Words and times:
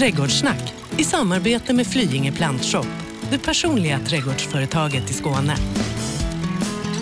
Trädgårdssnack 0.00 0.74
i 0.98 1.04
samarbete 1.04 1.72
med 1.72 1.86
Flyinge 1.86 2.32
Plantshop, 2.32 2.86
det 3.30 3.38
personliga 3.38 3.98
trädgårdsföretaget 3.98 5.10
i 5.10 5.12
Skåne. 5.12 5.56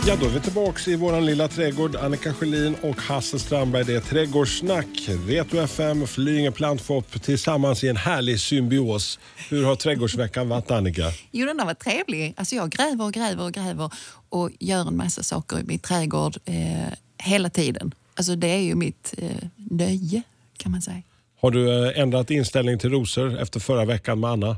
Ja, 0.07 0.17
då 0.21 0.27
är 0.27 0.31
vi 0.31 0.41
tillbaka 0.41 0.91
i 0.91 0.97
vår 0.97 1.21
lilla 1.21 1.49
trädgård. 1.49 1.97
Annika 1.97 2.35
Sjölin 2.35 2.75
och 2.83 2.97
Hasse 2.97 3.39
Strandberg. 3.39 3.85
Det 3.85 3.95
är 3.95 4.01
Trädgårdssnack, 4.01 5.09
Retro 5.27 5.59
FM, 5.59 6.07
Flyinge 6.07 6.51
Plantshop 6.51 7.23
tillsammans 7.23 7.85
i 7.85 7.89
en 7.89 7.97
härlig 7.97 8.41
symbios. 8.41 9.19
Hur 9.49 9.65
har 9.65 9.77
trädgårdsveckan 9.77 10.49
varit 10.49 10.71
Annika? 10.71 11.13
Jo, 11.31 11.47
den 11.47 11.59
har 11.59 11.67
varit 11.67 11.79
trevlig. 11.79 12.35
Alltså 12.37 12.55
jag 12.55 12.71
gräver 12.71 13.05
och 13.05 13.13
gräver 13.13 13.45
och 13.45 13.53
gräver 13.53 13.91
och 14.29 14.51
gör 14.59 14.89
en 14.89 14.97
massa 14.97 15.23
saker 15.23 15.61
i 15.61 15.63
min 15.65 15.79
trädgård 15.79 16.37
eh, 16.45 16.55
hela 17.19 17.51
tiden. 17.51 17.95
Alltså 18.15 18.37
det 18.37 18.49
är 18.49 18.61
ju 18.61 18.75
mitt 18.75 19.15
eh, 19.19 19.49
nöje 19.57 20.23
kan 20.57 20.73
man 20.73 20.83
säga. 20.83 21.03
Har 21.41 21.51
du 21.51 21.89
eh, 21.89 22.01
ändrat 22.01 22.31
inställning 22.31 22.79
till 22.79 22.91
rosor 22.91 23.39
efter 23.39 23.61
förra 23.61 23.85
veckan 23.85 24.21
med 24.21 24.31
Anna? 24.31 24.57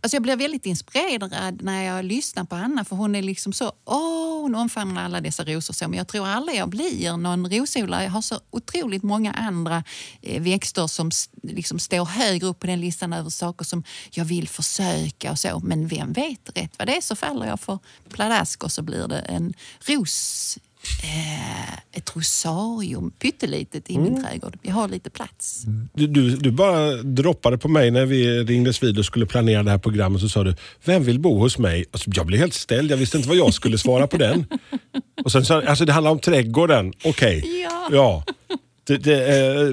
Alltså 0.00 0.16
jag 0.16 0.22
blev 0.22 0.38
väldigt 0.38 0.66
inspirerad 0.66 1.62
när 1.62 1.84
jag 1.84 2.04
lyssnar 2.04 2.44
på 2.44 2.56
Anna 2.56 2.84
för 2.84 2.96
hon 2.96 3.14
är 3.14 3.22
liksom 3.22 3.52
så, 3.52 3.72
åh, 3.84 4.42
hon 4.42 4.54
omfamnar 4.54 5.04
alla 5.04 5.20
dessa 5.20 5.44
rosor. 5.44 5.74
Så, 5.74 5.88
men 5.88 5.98
jag 5.98 6.08
tror 6.08 6.26
aldrig 6.26 6.58
jag 6.58 6.68
blir 6.68 7.16
någon 7.16 7.50
rosodlare. 7.50 8.04
Jag 8.04 8.10
har 8.10 8.22
så 8.22 8.40
otroligt 8.50 9.02
många 9.02 9.32
andra 9.32 9.84
eh, 10.22 10.42
växter 10.42 10.86
som 10.86 11.10
liksom 11.42 11.78
står 11.78 12.04
högre 12.04 12.46
upp 12.46 12.58
på 12.58 12.66
den 12.66 12.80
listan 12.80 13.12
över 13.12 13.30
saker 13.30 13.64
som 13.64 13.84
jag 14.10 14.24
vill 14.24 14.48
försöka 14.48 15.30
och 15.30 15.38
så. 15.38 15.60
Men 15.60 15.88
vem 15.88 16.12
vet, 16.12 16.50
rätt 16.54 16.72
vad 16.78 16.88
det 16.88 16.96
är 16.96 17.00
så 17.00 17.16
faller 17.16 17.46
jag 17.46 17.60
för 17.60 17.78
pladask 18.08 18.64
och 18.64 18.72
så 18.72 18.82
blir 18.82 19.08
det 19.08 19.18
en 19.18 19.54
ros 19.86 20.58
ett 21.92 22.16
rosarium, 22.16 23.10
pyttelitet, 23.10 23.90
i 23.90 23.94
mm. 23.94 24.04
min 24.04 24.24
trädgård. 24.24 24.58
Jag 24.62 24.74
har 24.74 24.88
lite 24.88 25.10
plats. 25.10 25.64
Du, 25.94 26.06
du, 26.06 26.36
du, 26.36 26.50
bara 26.50 26.92
droppade 27.02 27.58
på 27.58 27.68
mig 27.68 27.90
när 27.90 28.06
vi 28.06 28.44
ringdes 28.44 28.82
vid 28.82 28.98
och 28.98 29.04
skulle 29.04 29.26
planera 29.26 29.62
det 29.62 29.70
här 29.70 29.78
programmet. 29.78 30.20
Så 30.20 30.28
sa 30.28 30.44
du, 30.44 30.54
vem 30.84 31.04
vill 31.04 31.20
bo 31.20 31.38
hos 31.38 31.58
mig? 31.58 31.84
Alltså, 31.92 32.10
jag 32.14 32.26
blev 32.26 32.40
helt 32.40 32.54
ställd. 32.54 32.90
Jag 32.90 32.96
visste 32.96 33.16
inte 33.16 33.28
vad 33.28 33.38
jag 33.38 33.54
skulle 33.54 33.78
svara 33.78 34.06
på 34.06 34.16
den. 34.16 34.46
Och 35.24 35.32
sen 35.32 35.44
sa 35.44 35.62
alltså 35.62 35.84
det 35.84 35.92
handlar 35.92 36.10
om 36.10 36.18
trädgården. 36.18 36.92
Okej. 37.04 37.38
Okay. 37.38 37.60
Ja. 37.60 37.88
ja. 37.90 38.24
Det, 38.84 38.96
det, 38.96 39.38
eh, 39.38 39.64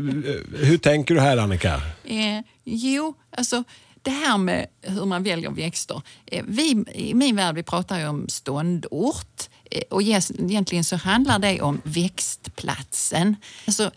hur 0.66 0.78
tänker 0.78 1.16
du 1.16 1.22
här 1.22 1.38
Annika? 1.38 1.82
Eh, 2.04 2.42
jo, 2.64 3.14
alltså 3.38 3.64
det 4.02 4.12
här 4.12 4.38
med 4.38 4.68
hur 4.82 5.06
man 5.06 5.24
väljer 5.24 5.52
växter. 5.52 6.02
Eh, 6.26 6.44
vi, 6.48 6.86
I 6.94 7.14
min 7.14 7.36
värld 7.36 7.56
vi 7.56 7.64
pratar 7.64 8.00
ju 8.00 8.08
om 8.08 8.30
ståndort. 8.30 9.50
Och 9.90 10.02
egentligen 10.02 10.84
så 10.84 10.96
handlar 10.96 11.40
det 11.40 11.62
om 11.62 11.82
växtplatsen. 11.84 13.36
Alltså, 13.68 13.92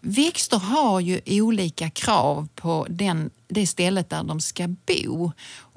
växter 0.00 0.58
har 0.58 1.00
ju 1.00 1.20
olika 1.26 1.90
krav 1.90 2.48
på 2.54 2.86
den, 2.90 3.30
det 3.48 3.66
stället 3.66 4.10
där 4.10 4.22
de 4.22 4.40
ska 4.40 4.68
bo. 4.68 5.32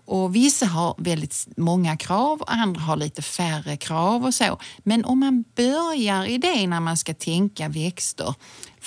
Och 0.06 0.36
Vissa 0.36 0.66
har 0.66 0.96
väldigt 0.98 1.48
många 1.58 1.98
krav 1.98 2.42
och 2.42 2.54
andra 2.54 2.81
har 2.81 2.98
lite 2.98 3.22
färre 3.22 3.78
krav 3.78 4.26
och 4.26 4.34
så. 4.34 4.59
Men 4.80 5.06
om 5.06 5.20
man 5.20 5.44
börjar 5.56 6.26
i 6.26 6.38
det 6.38 6.68
när 6.68 6.80
man 6.80 6.98
ska 6.98 7.14
tänka 7.14 7.70
växter, 7.70 8.36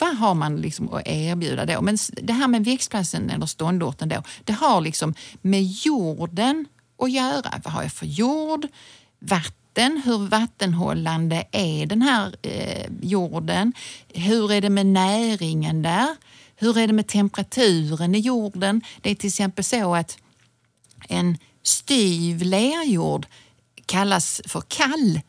vad 0.00 0.16
har 0.16 0.34
man 0.34 0.56
liksom 0.56 0.94
att 0.94 1.02
erbjuda 1.06 1.66
då? 1.66 1.80
Men 1.80 1.98
det 2.22 2.32
här 2.32 2.48
med 2.48 2.64
växtplatsen 2.64 3.30
eller 3.30 3.46
ståndorten 3.46 4.08
då, 4.08 4.22
det 4.44 4.52
har 4.52 4.80
liksom 4.80 5.14
med 5.42 5.62
jorden 5.62 6.66
att 6.98 7.10
göra. 7.10 7.60
Vad 7.64 7.72
har 7.74 7.82
jag 7.82 7.92
för 7.92 8.06
jord? 8.06 8.66
Vatten 9.18 9.61
vatten. 9.72 10.02
Hur 10.04 10.28
vattenhållande 10.28 11.44
är 11.52 11.86
den 11.86 12.02
här 12.02 12.34
eh, 12.42 12.86
jorden? 13.02 13.72
Hur 14.14 14.52
är 14.52 14.60
det 14.60 14.70
med 14.70 14.86
näringen 14.86 15.82
där? 15.82 16.16
Hur 16.56 16.78
är 16.78 16.86
det 16.86 16.92
med 16.92 17.06
temperaturen 17.06 18.14
i 18.14 18.18
jorden? 18.18 18.82
Det 19.02 19.10
är 19.10 19.14
till 19.14 19.28
exempel 19.28 19.64
så 19.64 19.94
att 19.94 20.18
en 21.08 21.38
styv 21.62 22.42
lerjord 22.42 23.26
kallas 23.86 24.40
för 24.46 24.62
kall. 24.68 25.20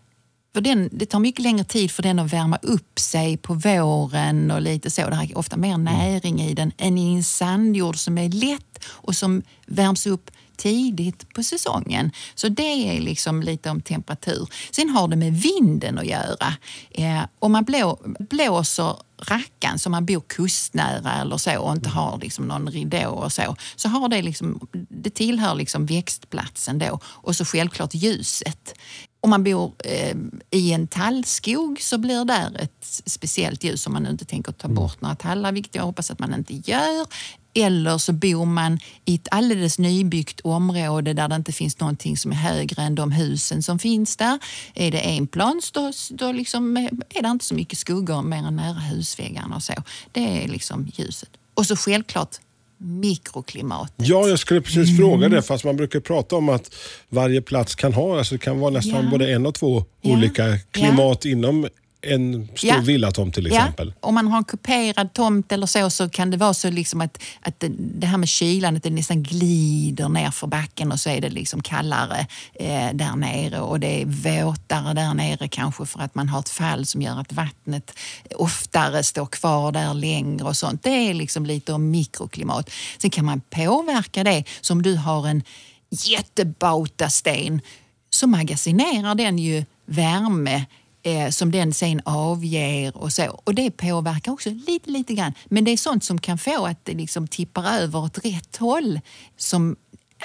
För 0.53 0.61
den, 0.61 0.89
det 0.91 1.05
tar 1.05 1.19
mycket 1.19 1.43
längre 1.43 1.63
tid 1.63 1.91
för 1.91 2.03
den 2.03 2.19
att 2.19 2.33
värma 2.33 2.57
upp 2.61 2.99
sig 2.99 3.37
på 3.37 3.53
våren 3.53 4.51
och 4.51 4.61
lite 4.61 4.89
så. 4.89 5.09
Det 5.09 5.15
är 5.15 5.37
ofta 5.37 5.57
mer 5.57 5.77
näring 5.77 6.41
i 6.41 6.53
den 6.53 6.71
än 6.77 6.97
i 6.97 7.15
en 7.15 7.23
sandjord 7.23 7.97
som 7.97 8.17
är 8.17 8.29
lätt 8.29 8.83
och 8.85 9.15
som 9.15 9.43
värms 9.65 10.07
upp 10.07 10.31
tidigt 10.57 11.33
på 11.33 11.43
säsongen. 11.43 12.11
Så 12.35 12.49
det 12.49 12.97
är 12.97 13.01
liksom 13.01 13.41
lite 13.41 13.69
om 13.69 13.81
temperatur. 13.81 14.47
Sen 14.71 14.89
har 14.89 15.07
det 15.07 15.15
med 15.15 15.33
vinden 15.33 15.97
att 15.97 16.05
göra. 16.05 16.53
Eh, 16.91 17.21
om 17.39 17.51
man 17.51 17.63
blå, 17.63 17.99
blåser 18.19 18.95
rackan 19.17 19.79
som 19.79 19.91
man 19.91 20.05
bor 20.05 20.23
kustnära 20.27 21.13
eller 21.13 21.37
så 21.37 21.59
och 21.59 21.73
inte 21.73 21.89
har 21.89 22.17
liksom 22.17 22.45
någon 22.45 22.67
ridå 22.67 23.09
och 23.09 23.33
så, 23.33 23.55
så 23.75 23.89
har 23.89 24.09
det, 24.09 24.21
liksom, 24.21 24.67
det 24.89 25.09
tillhör 25.09 25.55
liksom 25.55 25.85
växtplatsen 25.85 26.79
då. 26.79 26.99
Och 27.03 27.35
så 27.35 27.45
självklart 27.45 27.93
ljuset. 27.93 28.73
Om 29.23 29.29
man 29.29 29.43
bor 29.43 29.73
eh, 29.83 30.15
i 30.51 30.71
en 30.71 30.87
tallskog 30.87 31.81
så 31.81 31.97
blir 31.97 32.25
det 32.25 32.51
ett 32.59 32.85
speciellt 33.05 33.63
ljus 33.63 33.87
om 33.87 33.93
man 33.93 34.07
inte 34.07 34.25
tänker 34.25 34.51
ta 34.51 34.67
bort 34.67 35.01
några 35.01 35.15
tallar, 35.15 35.51
vilket 35.51 35.75
jag 35.75 35.83
hoppas 35.83 36.11
att 36.11 36.19
man 36.19 36.33
inte 36.33 36.53
gör. 36.71 37.07
Eller 37.53 37.97
så 37.97 38.13
bor 38.13 38.45
man 38.45 38.79
i 39.05 39.15
ett 39.15 39.27
alldeles 39.31 39.79
nybyggt 39.79 40.39
område 40.43 41.13
där 41.13 41.27
det 41.27 41.35
inte 41.35 41.51
finns 41.51 41.79
någonting 41.79 42.17
som 42.17 42.31
är 42.31 42.35
högre 42.35 42.81
än 42.81 42.95
de 42.95 43.11
husen 43.11 43.63
som 43.63 43.79
finns 43.79 44.15
där. 44.15 44.39
Är 44.73 44.91
det 44.91 44.99
enplans 44.99 45.71
då, 45.71 45.91
då 46.09 46.31
liksom 46.31 46.77
är 47.09 47.21
det 47.21 47.29
inte 47.29 47.45
så 47.45 47.55
mycket 47.55 47.79
skuggor 47.79 48.21
mer 48.21 48.43
än 48.47 48.55
nära 48.55 48.79
husväggarna 48.79 49.55
och 49.55 49.63
så. 49.63 49.73
Det 50.11 50.43
är 50.43 50.47
liksom 50.47 50.87
ljuset. 50.95 51.29
Och 51.53 51.65
så 51.65 51.75
självklart 51.75 52.39
mikroklimatet. 52.83 53.95
Ja, 53.97 54.27
jag 54.27 54.39
skulle 54.39 54.61
precis 54.61 54.89
mm. 54.89 54.97
fråga 54.97 55.29
det. 55.29 55.41
Fast 55.41 55.65
man 55.65 55.75
brukar 55.75 55.99
prata 55.99 56.35
om 56.35 56.49
att 56.49 56.75
varje 57.09 57.41
plats 57.41 57.75
kan 57.75 57.93
ha, 57.93 58.17
alltså 58.17 58.35
det 58.35 58.39
kan 58.39 58.59
vara 58.59 58.71
nästan 58.71 59.05
ja. 59.05 59.11
både 59.11 59.31
en 59.31 59.45
och 59.45 59.55
två 59.55 59.85
ja. 60.01 60.11
olika 60.11 60.57
klimat 60.71 61.25
ja. 61.25 61.31
inom 61.31 61.67
en 62.03 62.47
stor 62.55 62.69
ja. 62.69 62.79
villatomt 62.79 63.35
till 63.35 63.47
exempel. 63.47 63.93
Ja. 63.95 64.07
Om 64.07 64.15
man 64.15 64.27
har 64.27 64.37
en 64.37 64.43
kuperad 64.43 65.13
tomt 65.13 65.51
eller 65.51 65.67
så, 65.67 65.89
så 65.89 66.09
kan 66.09 66.31
det 66.31 66.37
vara 66.37 66.53
så 66.53 66.69
liksom 66.69 67.01
att, 67.01 67.23
att 67.41 67.63
det, 67.77 68.07
här 68.07 68.17
med 68.17 68.29
kylan, 68.29 68.75
att 68.75 68.83
det 68.83 68.89
nästan 68.89 69.23
glider 69.23 70.09
ner 70.09 70.31
för 70.31 70.47
backen 70.47 70.91
och 70.91 70.99
så 70.99 71.09
är 71.09 71.21
det 71.21 71.29
liksom 71.29 71.61
kallare 71.61 72.27
eh, 72.53 72.93
där 72.93 73.15
nere 73.15 73.59
och 73.59 73.79
det 73.79 74.01
är 74.01 74.05
våtare 74.05 74.93
där 74.93 75.13
nere 75.13 75.47
kanske 75.47 75.85
för 75.85 75.99
att 75.99 76.15
man 76.15 76.29
har 76.29 76.39
ett 76.39 76.49
fall 76.49 76.85
som 76.85 77.01
gör 77.01 77.19
att 77.19 77.33
vattnet 77.33 77.91
oftare 78.35 79.03
står 79.03 79.25
kvar 79.25 79.71
där 79.71 79.93
längre 79.93 80.45
och 80.45 80.57
sånt. 80.57 80.83
Det 80.83 81.09
är 81.09 81.13
liksom 81.13 81.45
lite 81.45 81.73
om 81.73 81.91
mikroklimat. 81.91 82.69
Sen 82.97 83.09
kan 83.09 83.25
man 83.25 83.41
påverka 83.49 84.23
det. 84.23 84.43
Som 84.61 84.81
du 84.81 84.95
har 84.95 85.27
en 85.27 85.43
jättebautasten 85.89 87.61
så 88.09 88.27
magasinerar 88.27 89.15
den 89.15 89.39
ju 89.39 89.65
värme 89.85 90.65
eh, 91.03 91.29
som 91.29 91.51
den 91.51 91.73
sen 91.73 92.01
avger 92.05 92.97
och 92.97 93.13
så. 93.13 93.41
Och 93.43 93.55
det 93.55 93.71
påverkar 93.71 94.31
också 94.31 94.49
lite, 94.49 94.89
lite 94.89 95.13
grann. 95.13 95.33
Men 95.45 95.63
det 95.63 95.71
är 95.71 95.77
sånt 95.77 96.03
som 96.03 96.19
kan 96.19 96.37
få 96.37 96.65
att 96.65 96.85
det 96.85 96.93
liksom 96.93 97.27
tippar 97.27 97.79
över 97.79 97.99
åt 97.99 98.25
rätt 98.25 98.57
håll. 98.57 98.99
Som 99.37 99.75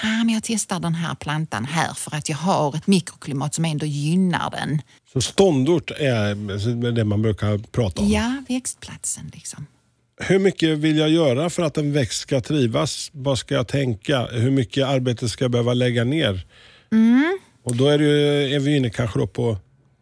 ah, 0.03 0.25
men 0.25 0.35
jag 0.35 0.43
testar 0.43 0.81
den 0.81 0.95
här 0.95 1.15
plantan 1.15 1.65
här 1.65 1.95
för 1.95 2.15
att 2.15 2.29
jag 2.29 2.37
har 2.37 2.77
ett 2.77 2.87
mikroklimat 2.87 3.55
som 3.55 3.65
ändå 3.65 3.87
gynnar 3.87 4.51
den. 4.51 4.83
Så 5.13 5.21
ståndort 5.21 5.91
är 5.91 6.93
det 6.93 7.05
man 7.05 7.23
brukar 7.23 7.59
prata 7.59 8.03
om? 8.03 8.09
Ja, 8.09 8.43
växtplatsen. 8.49 9.31
Liksom. 9.35 9.67
Hur 10.21 10.39
mycket 10.39 10.79
vill 10.79 10.99
jag 10.99 11.11
göra 11.11 11.51
för 11.51 11.63
att 11.63 11.79
en 11.79 11.93
växt 11.93 12.21
ska 12.21 12.41
trivas? 12.41 13.11
Vad 13.13 13.39
ska 13.39 13.55
jag 13.55 13.69
tänka? 13.69 14.27
Hur 14.27 14.51
mycket 14.51 14.87
arbete 14.87 15.29
ska 15.29 15.45
jag 15.45 15.51
behöva 15.51 15.75
lägga 15.75 16.05
ner? 16.05 16.47
Mm. 16.93 17.39
Och 17.63 17.77
då 17.77 17.89
är, 17.89 17.99
det 17.99 18.55
är 18.55 18.61
vi 18.61 18.77
inne 18.77 18.91
kanske 18.91 19.27
på 19.27 19.57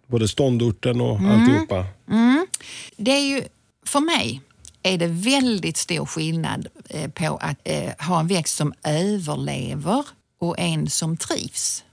både 0.07 0.29
ståndorten 0.29 1.01
och 1.01 1.19
mm. 1.19 1.31
alltihopa. 1.31 1.87
Mm. 2.11 2.47
Det 2.97 3.11
är 3.11 3.27
ju, 3.27 3.43
för 3.87 4.01
mig 4.01 4.41
är 4.83 4.99
det 4.99 5.07
väldigt 5.07 5.77
stor 5.77 6.07
skillnad 6.07 6.69
eh, 6.89 7.11
på 7.11 7.37
att 7.37 7.59
eh, 7.65 8.07
ha 8.07 8.21
en 8.21 8.27
växt 8.27 8.57
som 8.57 8.73
överlever 8.85 10.05
och 10.41 10.59
en 10.59 10.91
som 10.91 11.17
trivs. 11.17 11.85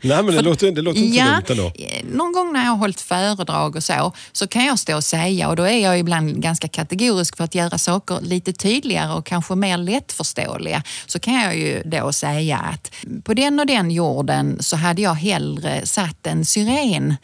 Nej, 0.00 0.22
men 0.22 0.26
det, 0.26 0.42
låter, 0.42 0.72
det 0.72 0.82
låter 0.82 1.00
inte 1.00 1.16
ja, 1.18 1.24
dumt 1.24 1.44
ändå. 1.48 1.72
Eh, 1.74 2.04
någon 2.12 2.32
gång 2.32 2.52
när 2.52 2.64
jag 2.64 2.70
har 2.70 2.76
hållit 2.76 3.00
föredrag 3.00 3.76
och 3.76 3.84
så, 3.84 4.12
så 4.32 4.46
kan 4.46 4.64
jag 4.64 4.78
stå 4.78 4.96
och 4.96 5.04
säga, 5.04 5.48
och 5.48 5.56
då 5.56 5.62
är 5.62 5.78
jag 5.78 5.98
ibland 5.98 6.42
ganska 6.42 6.68
kategorisk 6.68 7.36
för 7.36 7.44
att 7.44 7.54
göra 7.54 7.78
saker 7.78 8.20
lite 8.20 8.52
tydligare 8.52 9.12
och 9.12 9.26
kanske 9.26 9.54
mer 9.54 9.76
lättförståeliga, 9.76 10.82
så 11.06 11.18
kan 11.18 11.34
jag 11.34 11.56
ju 11.56 11.82
då 11.84 12.12
säga 12.12 12.56
att 12.58 12.92
på 13.24 13.34
den 13.34 13.60
och 13.60 13.66
den 13.66 13.90
jorden 13.90 14.56
så 14.60 14.76
hade 14.76 15.02
jag 15.02 15.14
hellre 15.14 15.86
satt 15.86 16.26
en 16.26 16.44
syren 16.44 17.16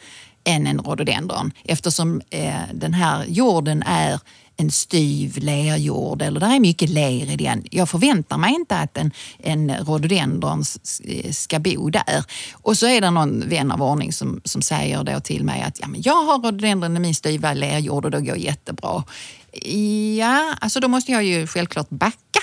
än 0.43 0.67
en 0.67 0.79
rhododendron 0.79 1.51
eftersom 1.63 2.21
eh, 2.29 2.53
den 2.73 2.93
här 2.93 3.25
jorden 3.27 3.83
är 3.83 4.19
en 4.57 4.71
styv 4.71 5.37
lerjord 5.37 6.21
eller 6.21 6.39
där 6.39 6.55
är 6.55 6.59
mycket 6.59 6.89
ler 6.89 7.31
i 7.31 7.35
den. 7.35 7.63
Jag 7.71 7.89
förväntar 7.89 8.37
mig 8.37 8.53
inte 8.53 8.77
att 8.77 8.97
en, 8.97 9.11
en 9.39 9.71
rhododendron 9.71 10.63
eh, 11.03 11.31
ska 11.31 11.59
bo 11.59 11.89
där. 11.89 12.23
Och 12.51 12.77
så 12.77 12.87
är 12.87 13.01
det 13.01 13.11
någon 13.11 13.49
vän 13.49 13.71
av 13.71 13.83
ordning 13.83 14.13
som, 14.13 14.41
som 14.43 14.61
säger 14.61 15.03
då 15.03 15.19
till 15.19 15.43
mig 15.43 15.61
att 15.61 15.79
ja, 15.79 15.87
men 15.87 16.01
jag 16.01 16.23
har 16.23 16.39
rhododendron 16.39 16.97
i 16.97 16.99
min 16.99 17.15
styva 17.15 17.53
lerjord 17.53 18.05
och 18.05 18.11
det 18.11 18.21
går 18.21 18.37
jättebra. 18.37 19.03
Ja, 20.17 20.55
alltså 20.61 20.79
då 20.79 20.87
måste 20.87 21.11
jag 21.11 21.23
ju 21.23 21.47
självklart 21.47 21.89
backa 21.89 22.39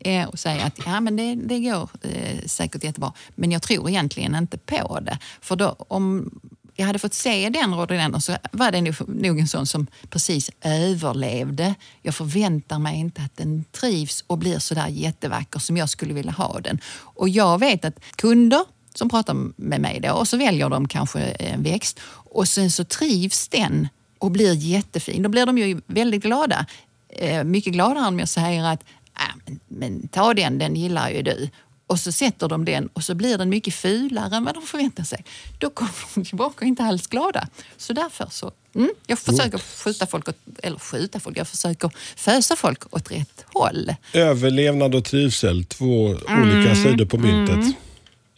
eh, 0.00 0.28
och 0.28 0.38
säga 0.38 0.64
att 0.64 0.78
ja, 0.86 1.00
men 1.00 1.16
det, 1.16 1.34
det 1.34 1.58
går 1.58 1.88
eh, 2.02 2.46
säkert 2.46 2.84
jättebra. 2.84 3.12
Men 3.34 3.52
jag 3.52 3.62
tror 3.62 3.88
egentligen 3.88 4.34
inte 4.34 4.58
på 4.58 5.00
det. 5.00 5.18
För 5.40 5.56
då, 5.56 5.76
om 5.78 6.30
jag 6.78 6.86
hade 6.86 6.98
fått 6.98 7.14
se 7.14 7.48
den 7.48 7.74
rhododendron 7.74 8.20
så 8.20 8.36
var 8.52 8.70
det 8.70 8.80
nog, 9.06 9.38
en 9.38 9.48
sån 9.48 9.66
som 9.66 9.86
precis 10.10 10.50
överlevde. 10.60 11.74
Jag 12.02 12.14
förväntar 12.14 12.78
mig 12.78 12.98
inte 12.98 13.22
att 13.22 13.36
den 13.36 13.64
trivs 13.64 14.24
och 14.26 14.38
blir 14.38 14.58
så 14.58 14.74
där 14.74 14.88
jättevacker 14.88 15.60
som 15.60 15.76
jag 15.76 15.88
skulle 15.88 16.14
vilja 16.14 16.32
ha 16.32 16.60
den. 16.60 16.80
Och 16.98 17.28
jag 17.28 17.58
vet 17.58 17.84
att 17.84 18.00
kunder 18.16 18.60
som 18.94 19.08
pratar 19.08 19.34
med 19.56 19.80
mig 19.80 20.00
då 20.00 20.12
och 20.12 20.28
så 20.28 20.36
väljer 20.36 20.68
de 20.68 20.88
kanske 20.88 21.20
en 21.20 21.62
växt 21.62 22.00
och 22.10 22.48
sen 22.48 22.70
så 22.70 22.84
trivs 22.84 23.48
den 23.48 23.88
och 24.18 24.30
blir 24.30 24.54
jättefin. 24.54 25.22
Då 25.22 25.28
blir 25.28 25.46
de 25.46 25.58
ju 25.58 25.80
väldigt 25.86 26.22
glada. 26.22 26.66
Eh, 27.08 27.44
mycket 27.44 27.72
gladare 27.72 28.06
om 28.06 28.18
jag 28.18 28.28
säger 28.28 28.64
att 28.64 28.84
ah, 29.12 29.34
men, 29.46 29.60
men 29.68 30.08
ta 30.08 30.34
den, 30.34 30.58
den 30.58 30.76
gillar 30.76 31.10
ju 31.10 31.22
du 31.22 31.50
och 31.88 32.00
så 32.00 32.12
sätter 32.12 32.48
de 32.48 32.64
den 32.64 32.88
och 32.92 33.04
så 33.04 33.14
blir 33.14 33.38
den 33.38 33.48
mycket 33.48 33.74
fulare 33.74 34.36
än 34.36 34.44
vad 34.44 34.54
de 34.54 34.62
förväntar 34.62 35.04
sig. 35.04 35.24
Då 35.58 35.70
kommer 35.70 35.92
de 36.14 36.24
tillbaka 36.24 36.64
inte 36.64 36.82
alls 36.82 37.06
glada. 37.06 37.48
Så 37.76 37.92
därför 37.92 38.26
så, 38.30 38.52
mm, 38.74 38.90
jag 39.06 39.18
försöker 39.18 39.58
skjuta 39.58 40.06
folk, 40.06 40.28
åt, 40.28 40.36
eller 40.62 40.78
skjuta 40.78 41.20
folk, 41.20 41.38
jag 41.38 41.48
försöker 41.48 41.90
fösa 42.16 42.56
folk 42.56 42.94
åt 42.94 43.10
rätt 43.10 43.44
håll. 43.46 43.94
Överlevnad 44.12 44.94
och 44.94 45.04
trivsel, 45.04 45.64
två 45.64 46.14
mm, 46.28 46.42
olika 46.42 46.74
sidor 46.74 47.04
på 47.04 47.18
myntet. 47.18 47.54
Mm. 47.56 47.72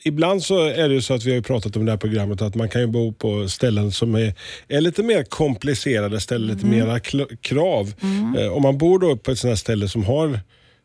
Ibland 0.03 0.43
så 0.43 0.67
är 0.67 0.89
det 0.89 0.95
ju 0.95 1.03
så 1.03 1.15
att 1.15 1.25
vi 1.25 1.35
har 1.35 1.41
pratat 1.41 1.77
om 1.77 1.85
det 1.85 1.93
här 1.93 1.97
programmet 1.97 2.43
att 2.43 2.55
man 2.55 2.69
kan 2.69 2.81
ju 2.81 2.87
bo 2.87 3.13
på 3.13 3.49
ställen 3.49 3.93
som 3.93 4.15
är, 4.15 4.35
är 4.69 4.81
lite 4.81 5.03
mer 5.03 5.25
komplicerade, 5.25 6.21
ställer 6.21 6.55
lite 6.55 6.67
mm. 6.67 6.79
mera 6.79 7.01
krav. 7.41 7.95
Mm. 8.03 8.37
Eh, 8.37 8.53
om 8.53 8.63
man 8.63 8.79
bor 8.79 8.99
då 8.99 9.17
på 9.17 9.31
ett 9.31 9.39
sånt 9.39 9.51
här 9.51 9.57
ställe 9.57 9.89
som 9.89 10.05
har 10.05 10.41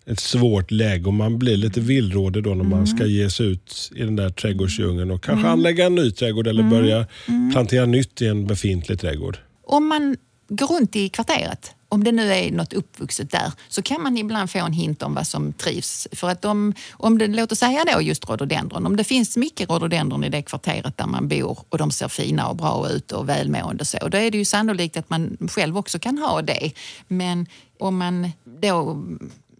ett 0.07 0.19
svårt 0.19 0.71
läge 0.71 1.05
och 1.05 1.13
man 1.13 1.39
blir 1.39 1.57
lite 1.57 1.79
villrådig 1.79 2.43
då 2.43 2.49
när 2.49 2.55
mm. 2.55 2.69
man 2.69 2.87
ska 2.87 3.05
ge 3.05 3.29
sig 3.29 3.45
ut 3.45 3.91
i 3.95 4.03
den 4.03 4.15
där 4.15 4.29
trädgårdsdjungeln 4.29 5.11
och 5.11 5.23
kanske 5.23 5.47
mm. 5.47 5.51
anlägga 5.51 5.85
en 5.85 5.95
ny 5.95 6.11
trädgård 6.11 6.47
eller 6.47 6.63
mm. 6.63 6.69
börja 6.69 7.05
mm. 7.27 7.51
plantera 7.51 7.85
nytt 7.85 8.21
i 8.21 8.27
en 8.27 8.47
befintlig 8.47 8.99
trädgård. 8.99 9.37
Om 9.63 9.87
man 9.87 10.17
går 10.49 10.67
runt 10.67 10.95
i 10.95 11.09
kvarteret, 11.09 11.75
om 11.89 12.03
det 12.03 12.11
nu 12.11 12.33
är 12.33 12.51
något 12.51 12.73
uppvuxet 12.73 13.31
där, 13.31 13.51
så 13.69 13.81
kan 13.81 14.01
man 14.01 14.17
ibland 14.17 14.49
få 14.49 14.59
en 14.59 14.73
hint 14.73 15.03
om 15.03 15.13
vad 15.13 15.27
som 15.27 15.53
trivs. 15.53 16.07
För 16.11 16.29
att 16.29 16.45
om, 16.45 16.73
om 16.91 17.17
det, 17.17 17.27
låt 17.27 17.51
oss 17.51 17.59
säga 17.59 17.83
då 17.93 18.01
just 18.01 18.29
rhododendron, 18.29 18.85
om 18.85 18.95
det 18.95 19.03
finns 19.03 19.37
mycket 19.37 19.69
rhododendron 19.69 20.23
i 20.23 20.29
det 20.29 20.41
kvarteret 20.41 20.97
där 20.97 21.07
man 21.07 21.27
bor 21.27 21.59
och 21.69 21.77
de 21.77 21.91
ser 21.91 22.07
fina 22.07 22.47
och 22.47 22.55
bra 22.55 22.89
ut 22.89 23.11
och 23.11 23.29
välmående 23.29 23.85
så, 23.85 24.07
då 24.07 24.17
är 24.17 24.31
det 24.31 24.37
ju 24.37 24.45
sannolikt 24.45 24.97
att 24.97 25.09
man 25.09 25.37
själv 25.51 25.77
också 25.77 25.99
kan 25.99 26.17
ha 26.17 26.41
det. 26.41 26.71
Men 27.07 27.45
om 27.79 27.97
man 27.97 28.31
då 28.61 29.03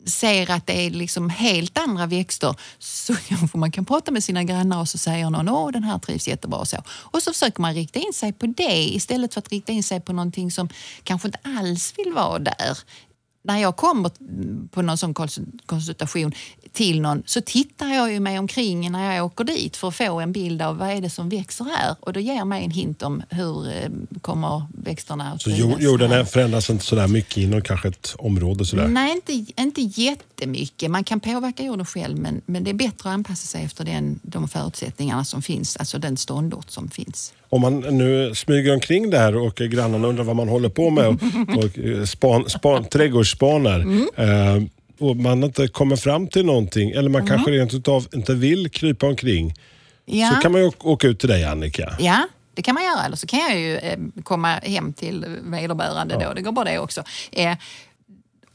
ser 0.05 0.51
att 0.51 0.67
det 0.67 0.85
är 0.85 0.89
liksom 0.89 1.29
helt 1.29 1.77
andra 1.77 2.05
växter 2.05 2.55
så 2.79 3.15
kanske 3.27 3.57
man 3.57 3.71
kan 3.71 3.85
prata 3.85 4.11
med 4.11 4.23
sina 4.23 4.43
grannar 4.43 4.79
och 4.79 4.89
så 4.89 4.97
säger 4.97 5.29
någon 5.29 5.49
att 5.49 5.73
den 5.73 5.83
här 5.83 5.99
trivs 5.99 6.27
jättebra 6.27 6.59
och 6.59 6.67
så. 6.67 6.77
Och 6.87 7.23
så 7.23 7.33
försöker 7.33 7.61
man 7.61 7.73
rikta 7.73 7.99
in 7.99 8.13
sig 8.13 8.33
på 8.33 8.45
det 8.45 8.83
istället 8.83 9.33
för 9.33 9.41
att 9.41 9.51
rikta 9.51 9.71
in 9.71 9.83
sig 9.83 10.01
på 10.01 10.13
någonting 10.13 10.51
som 10.51 10.69
kanske 11.03 11.27
inte 11.27 11.39
alls 11.43 11.93
vill 11.97 12.13
vara 12.13 12.39
där 12.39 12.77
när 13.45 13.57
jag 13.57 13.75
kommer 13.75 14.11
på 14.67 14.81
någon 14.81 14.97
sån 14.97 15.13
konsultation 15.65 16.31
till 16.73 17.01
någon 17.01 17.23
så 17.25 17.41
tittar 17.41 17.87
jag 17.87 18.11
ju 18.11 18.19
mig 18.19 18.39
omkring 18.39 18.91
när 18.91 19.15
jag 19.15 19.25
åker 19.25 19.43
dit 19.43 19.77
för 19.77 19.87
att 19.87 19.95
få 19.95 20.19
en 20.19 20.31
bild 20.31 20.61
av 20.61 20.77
vad 20.77 20.89
är 20.89 21.01
det 21.01 21.09
som 21.09 21.29
växer 21.29 21.65
här 21.65 21.95
och 21.99 22.13
det 22.13 22.21
ger 22.21 22.45
mig 22.45 22.63
en 22.63 22.71
hint 22.71 23.03
om 23.03 23.23
hur 23.29 23.67
eh, 23.69 23.89
kommer 24.21 24.65
växterna 24.77 25.31
att 25.31 25.41
Så 25.41 25.49
jorden 25.79 26.25
förändras 26.25 26.69
inte 26.69 26.85
sådär 26.85 27.07
mycket 27.07 27.37
inom 27.37 27.61
kanske 27.61 27.87
ett 27.87 28.15
område? 28.17 28.65
Sådär. 28.65 28.87
Nej, 28.87 29.11
inte, 29.11 29.61
inte 29.61 29.81
jättemycket. 29.81 30.91
Man 30.91 31.03
kan 31.03 31.19
påverka 31.19 31.63
jorden 31.63 31.85
själv 31.85 32.17
men, 32.17 32.41
men 32.45 32.63
det 32.63 32.69
är 32.69 32.73
bättre 32.73 33.09
att 33.09 33.13
anpassa 33.13 33.47
sig 33.47 33.63
efter 33.63 33.85
den, 33.85 34.19
de 34.23 34.47
förutsättningarna 34.47 35.25
som 35.25 35.41
finns, 35.41 35.77
alltså 35.77 35.99
den 35.99 36.17
ståndort 36.17 36.71
som 36.71 36.89
finns 36.89 37.33
om 37.55 37.61
man 37.61 37.79
nu 37.79 38.35
smyger 38.35 38.73
omkring 38.73 39.09
där 39.09 39.35
och 39.35 39.55
grannarna 39.55 40.07
undrar 40.07 40.23
vad 40.23 40.35
man 40.35 40.49
håller 40.49 40.69
på 40.69 40.89
med 40.89 41.07
och, 41.07 41.17
och 41.63 42.09
span, 42.09 42.49
span, 42.49 42.85
trädgårdsspanar 42.85 43.79
mm. 43.79 44.07
eh, 44.17 44.63
och 44.99 45.15
man 45.15 45.43
inte 45.43 45.67
kommer 45.67 45.95
fram 45.95 46.27
till 46.27 46.45
någonting 46.45 46.91
eller 46.91 47.09
man 47.09 47.21
mm. 47.21 47.33
kanske 47.33 47.51
rent 47.51 47.73
utav 47.73 48.07
inte 48.13 48.33
vill 48.33 48.69
krypa 48.69 49.07
omkring 49.07 49.53
ja. 50.05 50.29
så 50.29 50.41
kan 50.41 50.51
man 50.51 50.61
ju 50.61 50.71
åka 50.79 51.07
ut 51.07 51.19
till 51.19 51.29
dig 51.29 51.43
Annika. 51.43 51.95
Ja, 51.99 52.27
det 52.53 52.61
kan 52.61 52.75
man 52.75 52.83
göra. 52.83 53.05
Eller 53.05 53.15
så 53.15 53.27
kan 53.27 53.39
jag 53.39 53.59
ju 53.59 53.77
eh, 53.77 53.99
komma 54.23 54.47
hem 54.47 54.93
till 54.93 55.25
vederbörande 55.43 56.17
ja. 56.19 56.27
då. 56.27 56.33
Det 56.33 56.41
går 56.41 56.51
bra 56.51 56.63
det 56.63 56.79
också. 56.79 57.03
Eh, 57.31 57.57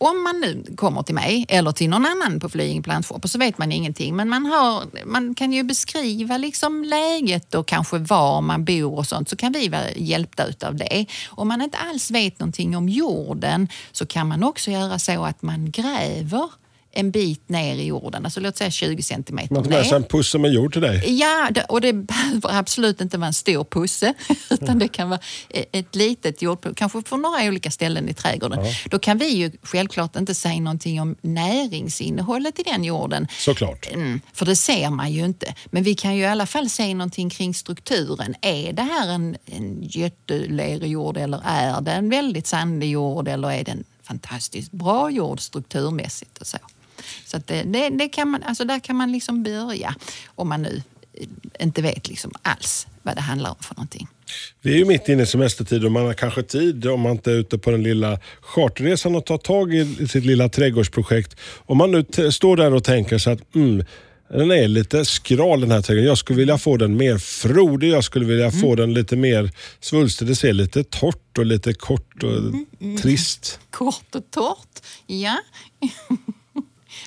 om 0.00 0.22
man 0.22 0.40
nu 0.40 0.64
kommer 0.76 1.02
till 1.02 1.14
mig 1.14 1.46
eller 1.48 1.72
till 1.72 1.90
någon 1.90 2.06
annan 2.06 2.40
på 2.40 2.48
Flying 2.48 2.82
Plantshop 2.82 3.28
så 3.28 3.38
vet 3.38 3.58
man 3.58 3.72
ingenting. 3.72 4.16
Men 4.16 4.28
man, 4.28 4.46
har, 4.46 4.84
man 5.04 5.34
kan 5.34 5.52
ju 5.52 5.62
beskriva 5.62 6.36
liksom 6.36 6.84
läget 6.84 7.54
och 7.54 7.66
kanske 7.66 7.98
var 7.98 8.40
man 8.40 8.64
bor 8.64 8.98
och 8.98 9.06
sånt 9.06 9.28
så 9.28 9.36
kan 9.36 9.52
vi 9.52 9.68
vara 9.68 9.90
hjälpta 9.90 10.46
utav 10.46 10.76
det. 10.76 11.06
Om 11.28 11.48
man 11.48 11.62
inte 11.62 11.78
alls 11.78 12.10
vet 12.10 12.38
någonting 12.38 12.76
om 12.76 12.88
jorden 12.88 13.68
så 13.92 14.06
kan 14.06 14.28
man 14.28 14.44
också 14.44 14.70
göra 14.70 14.98
så 14.98 15.24
att 15.24 15.42
man 15.42 15.70
gräver 15.70 16.48
en 16.92 17.10
bit 17.10 17.48
ner 17.48 17.74
i 17.76 17.86
jorden, 17.86 18.24
alltså 18.24 18.40
låt 18.40 18.56
säga 18.56 18.70
20 18.70 19.02
centimeter 19.02 19.54
Man 19.54 19.62
tar 19.62 19.70
med 19.70 19.86
sig 19.86 19.96
en 19.96 20.04
pusse 20.04 20.38
med 20.38 20.52
jord 20.52 20.72
till 20.72 20.82
dig? 20.82 21.18
Ja, 21.18 21.50
och 21.68 21.80
det 21.80 21.92
behöver 21.92 22.58
absolut 22.58 23.00
inte 23.00 23.18
vara 23.18 23.26
en 23.26 23.32
stor 23.32 23.64
pusse 23.64 24.14
utan 24.50 24.78
det 24.78 24.88
kan 24.88 25.08
vara 25.08 25.20
e- 25.48 25.64
ett 25.72 25.94
litet 25.94 26.42
jordpuss, 26.42 26.72
kanske 26.76 27.02
på 27.02 27.16
några 27.16 27.44
olika 27.44 27.70
ställen 27.70 28.08
i 28.08 28.14
trädgården. 28.14 28.64
Ja. 28.64 28.72
Då 28.90 28.98
kan 28.98 29.18
vi 29.18 29.28
ju 29.28 29.50
självklart 29.62 30.16
inte 30.16 30.34
säga 30.34 30.60
någonting 30.60 31.00
om 31.00 31.16
näringsinnehållet 31.22 32.58
i 32.58 32.62
den 32.62 32.84
jorden. 32.84 33.28
Såklart. 33.38 33.88
Mm, 33.92 34.20
för 34.32 34.46
det 34.46 34.56
ser 34.56 34.90
man 34.90 35.12
ju 35.12 35.24
inte. 35.24 35.54
Men 35.66 35.82
vi 35.82 35.94
kan 35.94 36.16
ju 36.16 36.22
i 36.22 36.26
alla 36.26 36.46
fall 36.46 36.70
säga 36.70 36.94
någonting 36.94 37.30
kring 37.30 37.54
strukturen. 37.54 38.34
Är 38.42 38.72
det 38.72 38.82
här 38.82 39.08
en, 39.08 39.36
en 39.46 39.82
jättelerig 39.82 40.90
jord 40.90 41.16
eller 41.16 41.42
är 41.44 41.80
det 41.80 41.92
en 41.92 42.10
väldigt 42.10 42.46
sandig 42.46 42.90
jord 42.90 43.28
eller 43.28 43.50
är 43.50 43.64
det 43.64 43.70
en 43.70 43.84
fantastiskt 44.02 44.72
bra 44.72 45.10
jord 45.10 45.40
strukturmässigt 45.40 46.38
och 46.38 46.46
så. 46.46 46.58
Så 47.24 47.40
det, 47.46 47.62
det, 47.62 47.88
det, 47.88 48.08
kan 48.08 48.30
man, 48.30 48.42
alltså 48.42 48.64
där 48.64 48.78
kan 48.78 48.96
man 48.96 49.12
liksom 49.12 49.42
börja 49.42 49.94
om 50.34 50.48
man 50.48 50.62
nu 50.62 50.82
inte 51.60 51.82
vet 51.82 52.08
liksom 52.08 52.32
alls 52.42 52.86
vad 53.02 53.16
det 53.16 53.20
handlar 53.20 53.50
om 53.50 53.56
för 53.60 53.74
någonting. 53.74 54.08
Vi 54.62 54.72
är 54.72 54.76
ju 54.76 54.84
mitt 54.84 55.08
inne 55.08 55.22
i 55.22 55.26
semestertid 55.26 55.84
och 55.84 55.92
man 55.92 56.06
har 56.06 56.14
kanske 56.14 56.42
tid 56.42 56.86
om 56.86 57.00
man 57.00 57.12
inte 57.12 57.30
är 57.30 57.34
ute 57.34 57.58
på 57.58 57.70
den 57.70 57.82
lilla 57.82 58.18
charterresan 58.40 59.16
och 59.16 59.26
tar 59.26 59.38
tag 59.38 59.74
i 59.74 60.08
sitt 60.08 60.24
lilla 60.24 60.48
trädgårdsprojekt. 60.48 61.36
Om 61.66 61.78
man 61.78 61.90
nu 61.90 62.30
står 62.32 62.56
där 62.56 62.74
och 62.74 62.84
tänker 62.84 63.18
så 63.18 63.30
att 63.30 63.54
mm, 63.54 63.84
den 64.28 64.50
är 64.50 64.68
lite 64.68 65.04
skral 65.04 65.60
den 65.60 65.70
här 65.70 65.82
trädgården. 65.82 66.08
Jag 66.08 66.18
skulle 66.18 66.38
vilja 66.38 66.58
få 66.58 66.76
den 66.76 66.96
mer 66.96 67.18
frodig. 67.18 67.88
Jag 67.88 68.04
skulle 68.04 68.24
vilja 68.24 68.46
mm. 68.46 68.60
få 68.60 68.74
den 68.74 68.94
lite 68.94 69.16
mer 69.16 69.50
svulstig. 69.80 70.28
Det 70.28 70.36
ser 70.36 70.52
lite 70.52 70.84
torrt 70.84 71.38
och 71.38 71.46
lite 71.46 71.74
kort 71.74 72.22
och 72.22 72.32
mm, 72.32 72.66
mm. 72.80 72.96
trist. 72.96 73.60
Kort 73.70 74.14
och 74.14 74.30
torrt, 74.30 74.80
ja. 75.06 75.38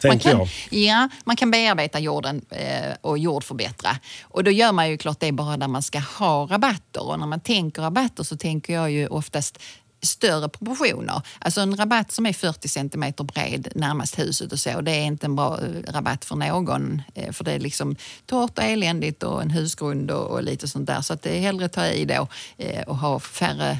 man 0.03 0.19
kan, 0.19 0.31
jag. 0.31 0.49
Ja, 0.69 1.09
man 1.25 1.35
kan 1.35 1.51
bearbeta 1.51 1.99
jorden 1.99 2.45
eh, 2.49 2.93
och 3.01 3.17
jordförbättra. 3.17 3.97
Och 4.23 4.43
då 4.43 4.51
gör 4.51 4.71
man 4.71 4.89
ju 4.89 4.97
klart 4.97 5.19
det 5.19 5.31
bara 5.31 5.57
där 5.57 5.67
man 5.67 5.83
ska 5.83 5.99
ha 5.99 6.47
rabatter. 6.47 7.07
Och 7.07 7.19
när 7.19 7.27
man 7.27 7.39
tänker 7.39 7.81
rabatter 7.81 8.23
så 8.23 8.37
tänker 8.37 8.73
jag 8.73 8.91
ju 8.91 9.07
oftast 9.07 9.59
större 10.03 10.49
proportioner. 10.49 11.21
Alltså 11.39 11.61
en 11.61 11.75
rabatt 11.75 12.11
som 12.11 12.25
är 12.25 12.33
40 12.33 12.67
centimeter 12.67 13.23
bred 13.23 13.67
närmast 13.75 14.19
huset 14.19 14.51
och 14.51 14.59
så, 14.59 14.81
det 14.81 14.91
är 14.91 15.05
inte 15.05 15.25
en 15.25 15.35
bra 15.35 15.59
eh, 15.61 15.93
rabatt 15.93 16.25
för 16.25 16.35
någon. 16.35 17.01
Eh, 17.15 17.31
för 17.31 17.43
det 17.43 17.51
är 17.51 17.59
liksom 17.59 17.95
torrt 18.25 18.57
och 18.57 18.63
eländigt 18.63 19.23
och 19.23 19.41
en 19.41 19.49
husgrund 19.49 20.11
och, 20.11 20.31
och 20.31 20.43
lite 20.43 20.67
sånt 20.67 20.87
där. 20.87 21.01
Så 21.01 21.13
att 21.13 21.21
det 21.21 21.37
är 21.37 21.41
hellre 21.41 21.69
ta 21.69 21.87
i 21.87 22.05
då 22.05 22.27
eh, 22.57 22.81
och 22.81 22.97
ha 22.97 23.19
färre 23.19 23.79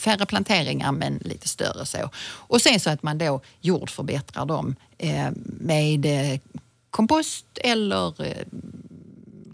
färre 0.00 0.26
planteringar 0.26 0.92
men 0.92 1.18
lite 1.24 1.48
större 1.48 1.86
så. 1.86 2.10
Och 2.26 2.62
sen 2.62 2.80
så 2.80 2.90
att 2.90 3.02
man 3.02 3.18
då 3.18 3.40
jordförbättrar 3.60 4.46
dem 4.46 4.76
med 5.44 6.06
kompost 6.90 7.46
eller 7.54 8.14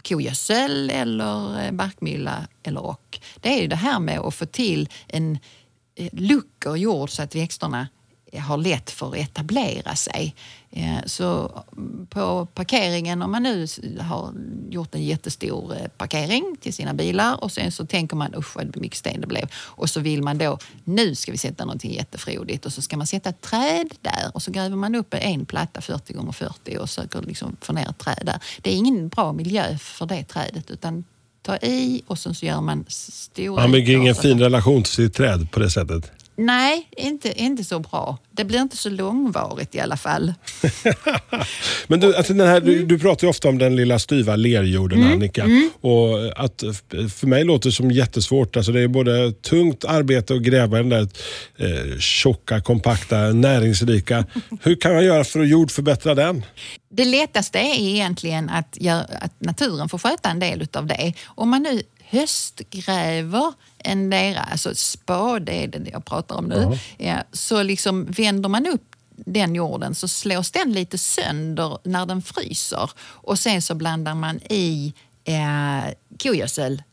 kogödsel 0.07 0.89
eller 0.89 1.71
barkmylla 1.71 2.47
eller 2.63 2.81
rock. 2.81 3.21
Det 3.39 3.49
är 3.49 3.61
ju 3.61 3.67
det 3.67 3.75
här 3.75 3.99
med 3.99 4.19
att 4.19 4.35
få 4.35 4.45
till 4.45 4.89
en 5.07 5.39
luckor 6.11 6.77
jord 6.77 7.09
så 7.09 7.21
att 7.21 7.35
växterna 7.35 7.87
har 8.39 8.57
lätt 8.57 8.91
för 8.91 9.07
att 9.07 9.15
etablera 9.15 9.95
sig. 9.95 10.35
Eh, 10.71 10.97
så 11.05 11.63
på 12.09 12.45
parkeringen, 12.45 13.21
om 13.21 13.31
man 13.31 13.43
nu 13.43 13.67
har 13.99 14.33
gjort 14.69 14.95
en 14.95 15.03
jättestor 15.03 15.73
eh, 15.73 15.87
parkering 15.87 16.55
till 16.61 16.73
sina 16.73 16.93
bilar 16.93 17.43
och 17.43 17.51
sen 17.51 17.71
så 17.71 17.85
tänker 17.85 18.15
man 18.15 18.35
usch 18.35 18.55
vad 18.55 18.77
mycket 18.77 18.97
sten 18.97 19.21
det 19.21 19.27
blev. 19.27 19.51
Och 19.53 19.89
så 19.89 19.99
vill 19.99 20.21
man 20.21 20.37
då, 20.37 20.57
nu 20.83 21.15
ska 21.15 21.31
vi 21.31 21.37
sätta 21.37 21.65
någonting 21.65 21.93
jättefrodigt 21.93 22.65
och 22.65 22.73
så 22.73 22.81
ska 22.81 22.97
man 22.97 23.07
sätta 23.07 23.29
ett 23.29 23.41
träd 23.41 23.93
där 24.01 24.31
och 24.33 24.41
så 24.41 24.51
gräver 24.51 24.75
man 24.75 24.95
upp 24.95 25.13
en 25.13 25.45
platta 25.45 25.81
40 25.81 26.13
gånger 26.13 26.31
40 26.31 26.77
och 26.77 26.89
söker 26.89 27.21
liksom 27.21 27.55
få 27.61 27.73
ner 27.73 27.89
ett 27.89 27.97
träd 27.97 28.21
där. 28.25 28.39
Det 28.61 28.73
är 28.73 28.75
ingen 28.75 29.07
bra 29.07 29.33
miljö 29.33 29.77
för 29.77 30.05
det 30.05 30.23
trädet 30.23 30.71
utan 30.71 31.03
ta 31.45 31.57
i 31.57 32.03
och 32.07 32.19
sen 32.19 32.35
så 32.35 32.45
gör 32.45 32.61
man 32.61 32.85
stora... 32.89 33.61
Man 33.61 33.71
bygger 33.71 33.97
ingen 33.97 34.15
fin 34.15 34.39
relation 34.39 34.83
till 34.83 34.93
sitt 34.93 35.13
träd 35.13 35.51
på 35.51 35.59
det 35.59 35.69
sättet? 35.69 36.11
Nej, 36.37 36.89
inte, 36.97 37.41
inte 37.41 37.63
så 37.63 37.79
bra. 37.79 38.17
Det 38.31 38.45
blir 38.45 38.61
inte 38.61 38.77
så 38.77 38.89
långvarigt 38.89 39.75
i 39.75 39.79
alla 39.79 39.97
fall. 39.97 40.33
Men 41.87 41.99
du, 41.99 42.15
alltså 42.15 42.33
den 42.33 42.47
här, 42.47 42.61
du, 42.61 42.85
du 42.85 42.99
pratar 42.99 43.27
ju 43.27 43.29
ofta 43.29 43.49
om 43.49 43.57
den 43.57 43.75
lilla 43.75 43.99
styva 43.99 44.35
lerjorden, 44.35 45.03
Annika. 45.03 45.45
Och 45.81 46.43
att, 46.43 46.63
för 47.15 47.27
mig 47.27 47.43
låter 47.43 47.69
det 47.69 47.73
som 47.73 47.91
jättesvårt. 47.91 48.57
Alltså 48.57 48.71
det 48.71 48.81
är 48.81 48.87
både 48.87 49.31
tungt 49.31 49.85
arbete 49.85 50.33
att 50.33 50.41
gräva 50.41 50.77
den 50.77 50.89
där 50.89 51.07
eh, 51.57 51.99
tjocka, 51.99 52.61
kompakta, 52.61 53.17
näringsrika. 53.17 54.25
Hur 54.61 54.75
kan 54.75 54.93
man 54.93 55.05
göra 55.05 55.23
för 55.23 55.39
att 55.39 55.49
jordförbättra 55.49 56.15
den? 56.15 56.45
Det 56.89 57.05
lättaste 57.05 57.59
är 57.59 57.79
egentligen 57.79 58.49
att, 58.49 58.77
göra, 58.79 59.05
att 59.21 59.33
naturen 59.41 59.89
får 59.89 59.97
sköta 59.97 60.29
en 60.29 60.39
del 60.39 60.61
utav 60.61 60.87
det. 60.87 61.13
Om 61.25 61.49
man 61.49 61.63
nu 61.63 61.83
höstgräver 62.09 63.53
en 63.77 64.09
lera, 64.09 64.41
alltså 64.41 64.75
spade 64.75 65.51
är 65.51 65.67
det 65.67 65.89
jag 65.91 66.05
pratar 66.05 66.35
om 66.35 66.45
nu, 66.45 66.79
ja, 66.97 67.23
så 67.31 67.63
liksom 67.63 68.05
vänder 68.05 68.49
man 68.49 68.67
upp 68.67 68.95
den 69.15 69.55
jorden 69.55 69.95
så 69.95 70.07
slås 70.07 70.51
den 70.51 70.73
lite 70.73 70.97
sönder 70.97 71.77
när 71.83 72.05
den 72.05 72.21
fryser 72.21 72.91
och 72.99 73.39
sen 73.39 73.61
så 73.61 73.75
blandar 73.75 74.15
man 74.15 74.39
i 74.49 74.93
eh, 75.23 75.93
kogödsel 76.19 76.83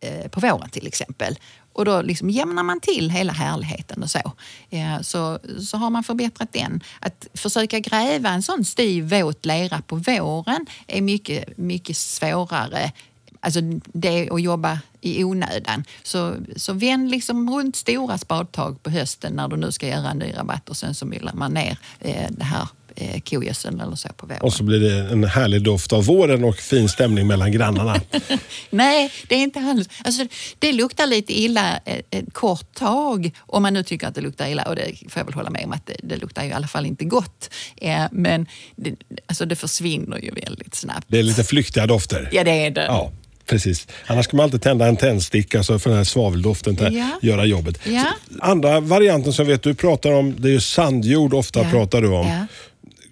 eh, 0.00 0.28
på 0.28 0.40
våren 0.40 0.70
till 0.70 0.86
exempel. 0.86 1.38
Och 1.72 1.84
då 1.84 2.02
liksom 2.02 2.30
jämnar 2.30 2.62
man 2.62 2.80
till 2.80 3.10
hela 3.10 3.32
härligheten 3.32 4.02
och 4.02 4.10
så. 4.10 4.32
Eh, 4.70 5.00
så. 5.00 5.38
Så 5.60 5.76
har 5.76 5.90
man 5.90 6.04
förbättrat 6.04 6.52
den. 6.52 6.80
Att 7.00 7.26
försöka 7.34 7.78
gräva 7.78 8.28
en 8.28 8.42
sån 8.42 8.64
styv 8.64 9.04
våt 9.04 9.46
lera 9.46 9.82
på 9.82 9.96
våren 9.96 10.66
är 10.86 11.00
mycket, 11.00 11.58
mycket 11.58 11.96
svårare 11.96 12.92
Alltså 13.40 13.60
det 13.92 14.30
att 14.30 14.42
jobba 14.42 14.78
i 15.00 15.24
onödan. 15.24 15.84
Så, 16.02 16.36
så 16.56 16.72
vänd 16.72 17.10
liksom 17.10 17.50
runt 17.50 17.76
stora 17.76 18.18
spadtag 18.18 18.82
på 18.82 18.90
hösten 18.90 19.32
när 19.32 19.48
du 19.48 19.56
nu 19.56 19.72
ska 19.72 19.88
göra 19.88 20.10
en 20.10 20.18
ny 20.18 20.32
rabatt 20.36 20.68
och 20.68 20.76
sen 20.76 20.94
så 20.94 21.06
myllar 21.06 21.32
man 21.34 21.54
ner 21.54 21.78
eh, 22.00 22.26
det 22.30 22.44
här 22.44 22.68
eh, 22.96 23.20
kogödseln 23.20 23.80
eller 23.80 23.96
så 23.96 24.08
på 24.08 24.26
våren. 24.26 24.40
Och 24.42 24.52
så 24.52 24.62
blir 24.62 24.80
det 24.80 25.12
en 25.12 25.24
härlig 25.24 25.62
doft 25.62 25.92
av 25.92 26.04
våren 26.04 26.44
och 26.44 26.56
fin 26.56 26.88
stämning 26.88 27.26
mellan 27.26 27.52
grannarna. 27.52 28.00
Nej, 28.70 29.12
det 29.28 29.34
är 29.34 29.42
inte 29.42 29.60
alls. 29.60 29.88
Alltså, 30.04 30.26
det 30.58 30.72
luktar 30.72 31.06
lite 31.06 31.40
illa 31.40 31.76
ett, 31.76 32.06
ett 32.10 32.34
kort 32.34 32.74
tag 32.74 33.30
om 33.38 33.62
man 33.62 33.74
nu 33.74 33.82
tycker 33.82 34.06
att 34.06 34.14
det 34.14 34.20
luktar 34.20 34.48
illa 34.48 34.62
och 34.62 34.76
det 34.76 34.94
får 35.08 35.20
jag 35.20 35.24
väl 35.24 35.34
hålla 35.34 35.50
med 35.50 35.64
om 35.64 35.72
att 35.72 35.86
det, 35.86 35.96
det 36.02 36.16
luktar 36.16 36.42
ju 36.42 36.48
i 36.48 36.52
alla 36.52 36.68
fall 36.68 36.86
inte 36.86 37.04
gott. 37.04 37.50
Eh, 37.76 38.02
men 38.12 38.46
det, 38.76 38.94
alltså, 39.26 39.44
det 39.44 39.56
försvinner 39.56 40.18
ju 40.18 40.30
väldigt 40.30 40.74
snabbt. 40.74 41.06
Det 41.08 41.18
är 41.18 41.22
lite 41.22 41.44
flyktiga 41.44 41.86
dofter. 41.86 42.28
Ja, 42.32 42.44
det 42.44 42.66
är 42.66 42.70
det. 42.70 42.84
Ja, 42.84 43.12
precis. 43.50 43.86
Annars 44.06 44.24
ska 44.24 44.36
man 44.36 44.44
alltid 44.44 44.62
tända 44.62 44.86
en 44.86 44.96
tändsticka 44.96 45.62
så 45.62 45.78
för 45.78 45.90
den 45.90 45.96
här 45.96 46.04
svaveldoften 46.04 46.76
Ja. 46.80 47.08
göra 47.22 47.44
jobbet. 47.44 47.80
Ja. 47.86 48.06
Andra 48.40 48.80
varianten 48.80 49.32
som 49.32 49.46
vet 49.46 49.62
du 49.62 49.74
pratar 49.74 50.12
om, 50.12 50.34
det 50.38 50.54
är 50.54 50.58
sandjord 50.58 51.34
ofta 51.34 51.60
Ja. 51.62 51.70
pratar 51.70 52.02
du 52.02 52.08
om. 52.08 52.46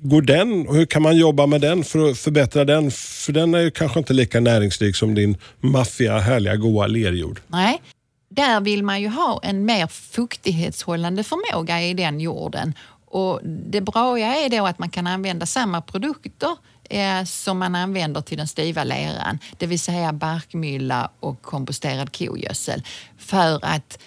Går 0.01 0.23
den 0.23 0.69
och 0.69 0.75
hur 0.77 0.87
kan 0.87 1.03
man 1.03 1.17
jobba 1.17 1.47
med 1.47 1.61
den 1.61 1.85
för 1.85 2.11
att 2.11 2.19
förbättra 2.19 2.65
den? 2.65 2.91
För 2.91 3.33
den 3.33 3.55
är 3.55 3.59
ju 3.61 3.71
kanske 3.71 3.99
inte 3.99 4.13
lika 4.13 4.41
näringsrik 4.41 4.97
som 4.97 5.15
din 5.15 5.37
maffiga, 5.61 6.19
härliga, 6.19 6.57
goa 6.57 6.87
lerjord. 6.87 7.41
Nej, 7.47 7.83
där 8.31 8.61
vill 8.61 8.83
man 8.85 9.01
ju 9.01 9.09
ha 9.09 9.41
en 9.43 9.65
mer 9.65 9.87
fuktighetshållande 9.87 11.25
förmåga 11.25 11.83
i 11.83 11.95
den 11.95 12.21
jorden. 12.21 12.75
Och 13.11 13.41
det 13.45 13.81
bra 13.81 14.19
är 14.19 14.49
då 14.49 14.67
att 14.67 14.79
man 14.79 14.91
kan 14.91 15.07
använda 15.07 15.47
samma 15.47 15.81
produkter 15.81 16.57
eh, 16.89 17.25
som 17.25 17.59
man 17.59 17.75
använder 17.75 18.21
till 18.21 18.39
den 18.39 18.49
styva 18.49 18.85
leran, 18.85 19.39
det 19.59 19.67
vill 19.67 19.81
säga 19.81 20.13
barkmylla 20.13 21.11
och 21.21 21.43
komposterad 21.43 22.17
kogödsel 22.17 22.83
för 23.19 23.65
att 23.65 23.99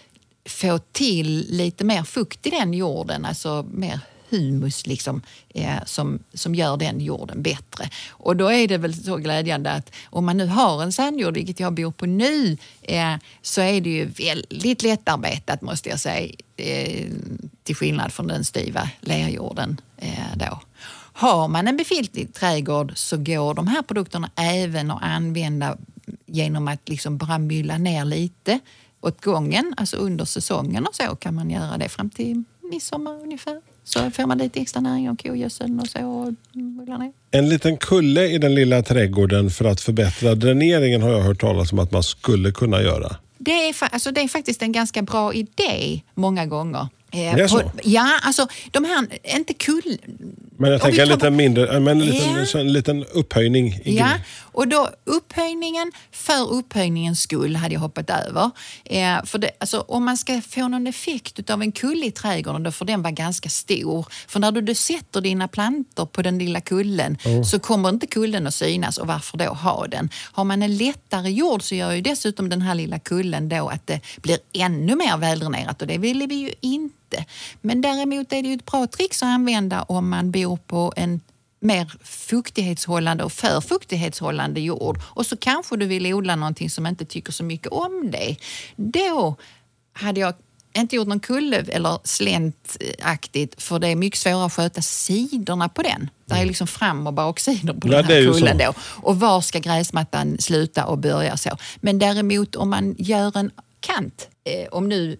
få 0.46 0.80
till 0.92 1.46
lite 1.50 1.84
mer 1.84 2.04
fukt 2.04 2.48
i 2.48 2.50
den 2.50 2.74
jorden, 2.74 3.26
alltså 3.26 3.66
mer 3.72 4.00
humus 4.32 4.88
liksom, 4.88 5.22
eh, 5.50 5.84
som, 5.86 6.20
som 6.34 6.56
gör 6.56 6.78
den 6.78 7.02
jorden 7.02 7.42
bättre. 7.42 7.90
Och 8.10 8.36
då 8.36 8.52
är 8.52 8.68
det 8.68 8.78
väl 8.78 9.04
så 9.04 9.18
glädjande 9.18 9.72
att 9.72 9.92
om 10.06 10.26
man 10.26 10.38
nu 10.38 10.46
har 10.46 10.84
en 10.84 10.92
sandjord, 10.92 11.34
vilket 11.34 11.60
jag 11.60 11.74
bor 11.74 11.92
på 11.92 12.06
nu, 12.06 12.58
eh, 12.82 13.16
så 13.42 13.62
är 13.62 13.82
det 13.82 13.90
ju 13.90 14.06
väldigt 14.06 14.84
lättarbetat 14.84 15.62
måste 15.62 15.90
jag 15.90 16.00
säga, 16.00 16.34
eh, 16.58 17.08
till 17.64 17.76
skillnad 17.76 18.14
från 18.14 18.28
den 18.28 18.44
styva 18.44 18.90
lerjorden 19.02 19.82
eh, 19.98 20.36
då. 20.36 20.60
Har 21.14 21.48
man 21.48 21.68
en 21.68 21.78
befintlig 21.78 22.34
trädgård 22.34 22.92
så 22.96 23.18
går 23.18 23.54
de 23.54 23.68
här 23.68 23.82
produkterna 23.82 24.30
även 24.36 24.92
att 24.92 25.04
använda 25.04 25.78
genom 26.26 26.68
att 26.68 26.90
liksom 26.90 27.18
bara 27.18 27.38
mylla 27.38 27.78
ner 27.78 28.06
lite 28.06 28.60
åt 29.02 29.24
gången, 29.24 29.74
alltså 29.78 29.98
under 29.98 30.26
säsongen 30.26 30.88
och 30.88 30.96
så 30.96 31.16
kan 31.16 31.36
man 31.36 31.50
göra 31.50 31.78
det 31.78 31.90
fram 31.90 32.10
till 32.10 32.44
midsommar 32.72 33.22
ungefär. 33.22 33.62
Så 33.84 34.12
får 34.12 34.26
man 34.26 34.38
lite 34.38 34.60
extra 34.60 34.82
näring 34.82 35.10
av 35.10 35.16
kogödseln 35.16 35.80
och 35.80 35.88
så 35.88 36.06
och 36.08 36.34
ner. 37.00 37.14
En 37.32 37.50
liten 37.50 37.78
kulle 37.78 38.28
i 38.28 38.38
den 38.38 38.56
lilla 38.56 38.84
trädgården 38.84 39.50
för 39.50 39.66
att 39.66 39.82
förbättra 39.82 40.36
dräneringen 40.36 41.02
har 41.02 41.10
jag 41.10 41.22
hört 41.22 41.42
talas 41.42 41.72
om 41.72 41.80
att 41.80 41.92
man 41.92 42.04
skulle 42.04 42.52
kunna 42.52 42.82
göra. 42.82 43.16
Det 43.38 43.52
är, 43.70 43.76
alltså 43.82 44.12
det 44.12 44.22
är 44.22 44.28
faktiskt 44.28 44.62
en 44.62 44.72
ganska 44.72 45.02
bra 45.02 45.34
idé 45.34 46.02
många 46.14 46.46
gånger. 46.46 46.88
Eh, 47.14 47.36
Det 47.36 47.44
är 47.44 47.48
så? 47.48 47.60
på- 47.60 47.72
Ja, 47.84 48.20
alltså 48.24 48.48
de 48.72 48.86
här, 48.86 49.08
inte 49.38 49.54
kull... 49.54 49.98
Men 50.58 50.72
jag 50.72 50.82
tänker 50.82 51.02
en 51.02 51.08
liten, 51.10 51.36
mindre, 51.36 51.80
men 51.80 52.02
en 52.02 52.06
liten, 52.06 52.48
så 52.48 52.58
en 52.58 52.74
liten 52.74 53.06
upphöjning. 53.06 53.80
Ja, 53.86 54.10
och 54.42 54.68
då 54.68 54.90
upphöjningen, 55.06 55.92
för 56.12 56.52
upphöjningens 56.54 57.22
skull 57.22 57.56
hade 57.56 57.74
jag 57.74 57.82
hoppat 57.82 58.10
över. 58.10 58.52
Eh, 58.86 59.24
för 59.26 59.38
det, 59.38 59.52
alltså, 59.60 59.80
om 59.88 60.06
man 60.06 60.18
ska 60.18 60.42
få 60.42 60.68
någon 60.68 60.88
effekt 60.88 61.50
av 61.50 61.62
en 61.62 61.72
kulle 61.72 62.06
i 62.06 62.12
trädgården 62.12 62.64
då 62.64 62.72
får 62.72 62.86
den 62.86 63.02
vara 63.02 63.12
ganska 63.12 63.50
stor. 63.50 64.06
För 64.28 64.40
när 64.40 64.52
du, 64.52 64.62
du 64.62 64.76
sätter 64.76 65.22
dina 65.22 65.48
plantor 65.48 66.06
på 66.06 66.22
den 66.22 66.38
lilla 66.40 66.62
kullen 66.62 67.18
så 67.46 67.60
kommer 67.60 67.90
inte 67.90 68.08
kullen 68.08 68.48
att 68.48 68.54
synas 68.56 68.98
och 68.98 69.08
varför 69.08 69.38
då 69.38 69.46
ha 69.46 69.88
den? 69.88 70.10
Har 70.32 70.44
man 70.44 70.62
en 70.64 70.78
lättare 70.78 71.30
jord 71.32 71.64
så 71.64 71.76
gör 71.76 71.92
ju 71.92 72.02
dessutom 72.02 72.50
den 72.50 72.62
här 72.62 72.76
lilla 72.76 73.00
kullen 73.00 73.50
då 73.50 73.68
att 73.70 73.88
det 73.88 74.00
blir 74.22 74.38
ännu 74.54 74.96
mer 74.96 75.18
väldränerat 75.18 75.82
och 75.82 75.88
det 75.88 75.98
vill 75.98 76.28
vi 76.30 76.36
ju 76.36 76.54
inte. 76.62 76.96
Men 77.62 77.82
däremot 77.82 78.34
är 78.34 78.42
det 78.42 78.48
ju 78.48 78.56
ett 78.56 78.66
bra 78.66 78.88
trick 78.88 79.12
att 79.14 79.24
använda 79.24 79.82
om 79.82 80.10
man 80.10 80.32
bor 80.32 80.58
på 80.58 80.94
en 80.96 81.22
mer 81.60 81.94
fuktighetshållande 82.04 83.24
och 83.24 83.32
för 83.32 83.62
fuktighetshållande 83.62 84.62
jord 84.62 85.00
och 85.04 85.26
så 85.26 85.38
kanske 85.38 85.78
du 85.78 85.86
vill 85.86 86.14
odla 86.14 86.36
någonting 86.36 86.70
som 86.70 86.88
inte 86.88 87.06
tycker 87.06 87.32
så 87.32 87.44
mycket 87.44 87.68
om 87.68 88.12
det. 88.12 88.36
Då 88.76 89.36
hade 89.94 90.20
jag 90.20 90.34
inte 90.74 90.96
gjort 90.96 91.08
någon 91.08 91.20
kulle 91.20 91.58
eller 91.58 92.00
släntaktigt 92.04 93.64
för 93.64 93.80
det 93.80 93.88
är 93.88 93.96
mycket 93.96 94.20
svårare 94.20 94.46
att 94.46 94.54
sköta 94.54 94.82
sidorna 94.82 95.70
på 95.70 95.82
den. 95.82 96.10
Det 96.26 96.36
är 96.36 96.46
liksom 96.46 96.68
fram 96.68 97.08
och 97.08 97.14
baksidor 97.14 97.74
på 97.74 97.88
Ja, 97.88 98.02
den 98.02 98.06
här 98.06 98.34
kullen 98.34 98.58
då. 98.58 98.74
Och 98.80 99.20
var 99.20 99.42
ska 99.42 99.60
gräsmattan 99.60 100.38
sluta 100.40 100.86
och 100.86 100.98
börja 100.98 101.38
så. 101.38 101.58
Men 101.76 102.00
däremot 102.00 102.56
om 102.56 102.70
man 102.70 102.96
gör 102.98 103.38
en 103.38 103.52
kant, 103.80 104.30
eh, 104.44 104.68
om 104.72 104.90
nu 104.90 105.18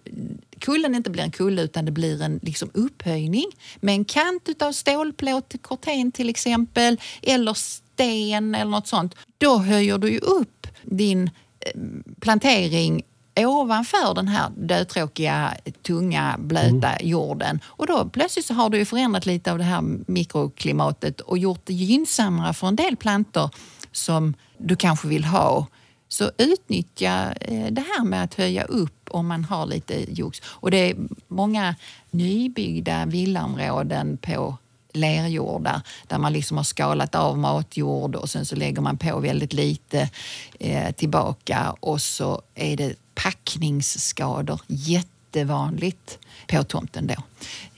kullen 0.62 0.94
inte 0.94 1.10
blir 1.10 1.22
en 1.22 1.30
kulle 1.30 1.62
utan 1.62 1.84
det 1.84 1.92
blir 1.92 2.22
en 2.22 2.40
liksom 2.42 2.70
upphöjning 2.74 3.46
med 3.80 3.94
en 3.94 4.04
kant 4.04 4.48
utav 4.48 4.72
stålplåt, 4.72 5.54
korten 5.62 6.12
till 6.12 6.28
exempel, 6.28 7.00
eller 7.22 7.54
sten 7.54 8.54
eller 8.54 8.70
något 8.70 8.86
sånt. 8.86 9.14
Då 9.38 9.58
höjer 9.58 9.98
du 9.98 10.10
ju 10.10 10.18
upp 10.18 10.66
din 10.82 11.30
eh, 11.60 11.80
plantering 12.20 13.02
ovanför 13.36 14.14
den 14.14 14.28
här 14.28 14.50
dödtråkiga, 14.56 15.54
tunga, 15.82 16.36
blöta 16.38 17.02
jorden. 17.02 17.60
Och 17.64 17.86
då 17.86 18.08
plötsligt 18.08 18.46
så 18.46 18.54
har 18.54 18.70
du 18.70 18.78
ju 18.78 18.84
förändrat 18.84 19.26
lite 19.26 19.52
av 19.52 19.58
det 19.58 19.64
här 19.64 19.82
mikroklimatet 20.06 21.20
och 21.20 21.38
gjort 21.38 21.60
det 21.64 21.72
gynnsammare 21.72 22.54
för 22.54 22.66
en 22.66 22.76
del 22.76 22.96
plantor 22.96 23.50
som 23.92 24.34
du 24.58 24.76
kanske 24.76 25.08
vill 25.08 25.24
ha. 25.24 25.66
Så 26.08 26.30
utnyttja 26.38 27.32
eh, 27.40 27.66
det 27.72 27.84
här 27.96 28.04
med 28.04 28.24
att 28.24 28.34
höja 28.34 28.64
upp 28.64 29.01
om 29.12 29.26
man 29.26 29.44
har 29.44 29.66
lite 29.66 30.12
jox. 30.12 30.42
Och 30.44 30.70
det 30.70 30.90
är 30.90 30.96
många 31.28 31.74
nybyggda 32.10 33.06
villaområden 33.06 34.16
på 34.16 34.56
lerjordar 34.92 35.80
där 36.06 36.18
man 36.18 36.32
liksom 36.32 36.56
har 36.56 36.64
skalat 36.64 37.14
av 37.14 37.38
matjord 37.38 38.14
och 38.14 38.30
sen 38.30 38.46
så 38.46 38.56
lägger 38.56 38.80
man 38.80 38.98
på 38.98 39.20
väldigt 39.20 39.52
lite 39.52 40.10
eh, 40.60 40.92
tillbaka 40.92 41.74
och 41.80 42.00
så 42.00 42.42
är 42.54 42.76
det 42.76 42.94
packningsskador 43.14 44.60
jättevanligt 44.66 46.18
på 46.46 46.64
tomten 46.64 47.06
då. 47.06 47.22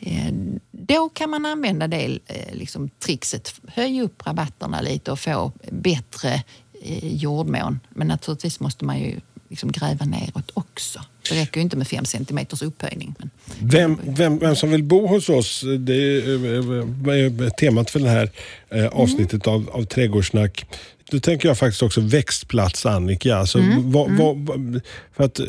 Eh, 0.01 0.33
då 0.71 1.09
kan 1.09 1.31
man 1.31 1.47
använda 1.47 1.89
det 1.89 2.19
eh, 2.27 2.55
liksom 2.55 2.89
trixet, 2.89 3.55
höj 3.69 4.03
upp 4.03 4.27
rabatterna 4.27 4.81
lite 4.81 5.13
och 5.13 5.21
få 5.21 5.53
bättre 5.71 6.43
eh, 6.83 7.15
jordmån. 7.17 7.81
Men 7.89 8.09
naturligtvis 8.09 8.61
måste 8.61 8.85
man 8.85 8.99
ju 8.99 9.21
liksom 9.49 9.73
gräva 9.73 10.05
neråt 10.05 10.51
också. 10.55 11.01
Det 11.29 11.35
räcker 11.41 11.57
ju 11.57 11.63
inte 11.63 11.77
med 11.77 11.89
fem 11.89 12.05
centimeters 12.05 12.63
upphöjning. 12.63 13.15
Men 13.19 13.31
Vem, 13.61 13.99
vem, 14.07 14.39
vem 14.39 14.57
som 14.57 14.71
vill 14.71 14.83
bo 14.83 15.07
hos 15.07 15.29
oss, 15.29 15.65
det 15.79 15.95
är 15.95 17.43
eh, 17.43 17.49
temat 17.51 17.91
för 17.91 18.01
det 18.01 18.09
här 18.09 18.31
eh, 18.71 18.87
avsnittet 18.87 19.47
av, 19.47 19.71
av 19.73 19.85
Trädgårdssnack. 19.85 20.65
Då 21.11 21.21
tänker 21.21 21.49
jag 21.49 21.59
faktiskt 21.59 21.83
också 21.83 22.01
växtplats, 22.01 22.87
Annika. 22.87 23.37
Alltså, 23.37 23.59
vad, 23.79 24.11
vad, 24.11 24.37
vad- 24.37 24.81
för 25.17 25.25
att 25.25 25.39
eh, 25.39 25.47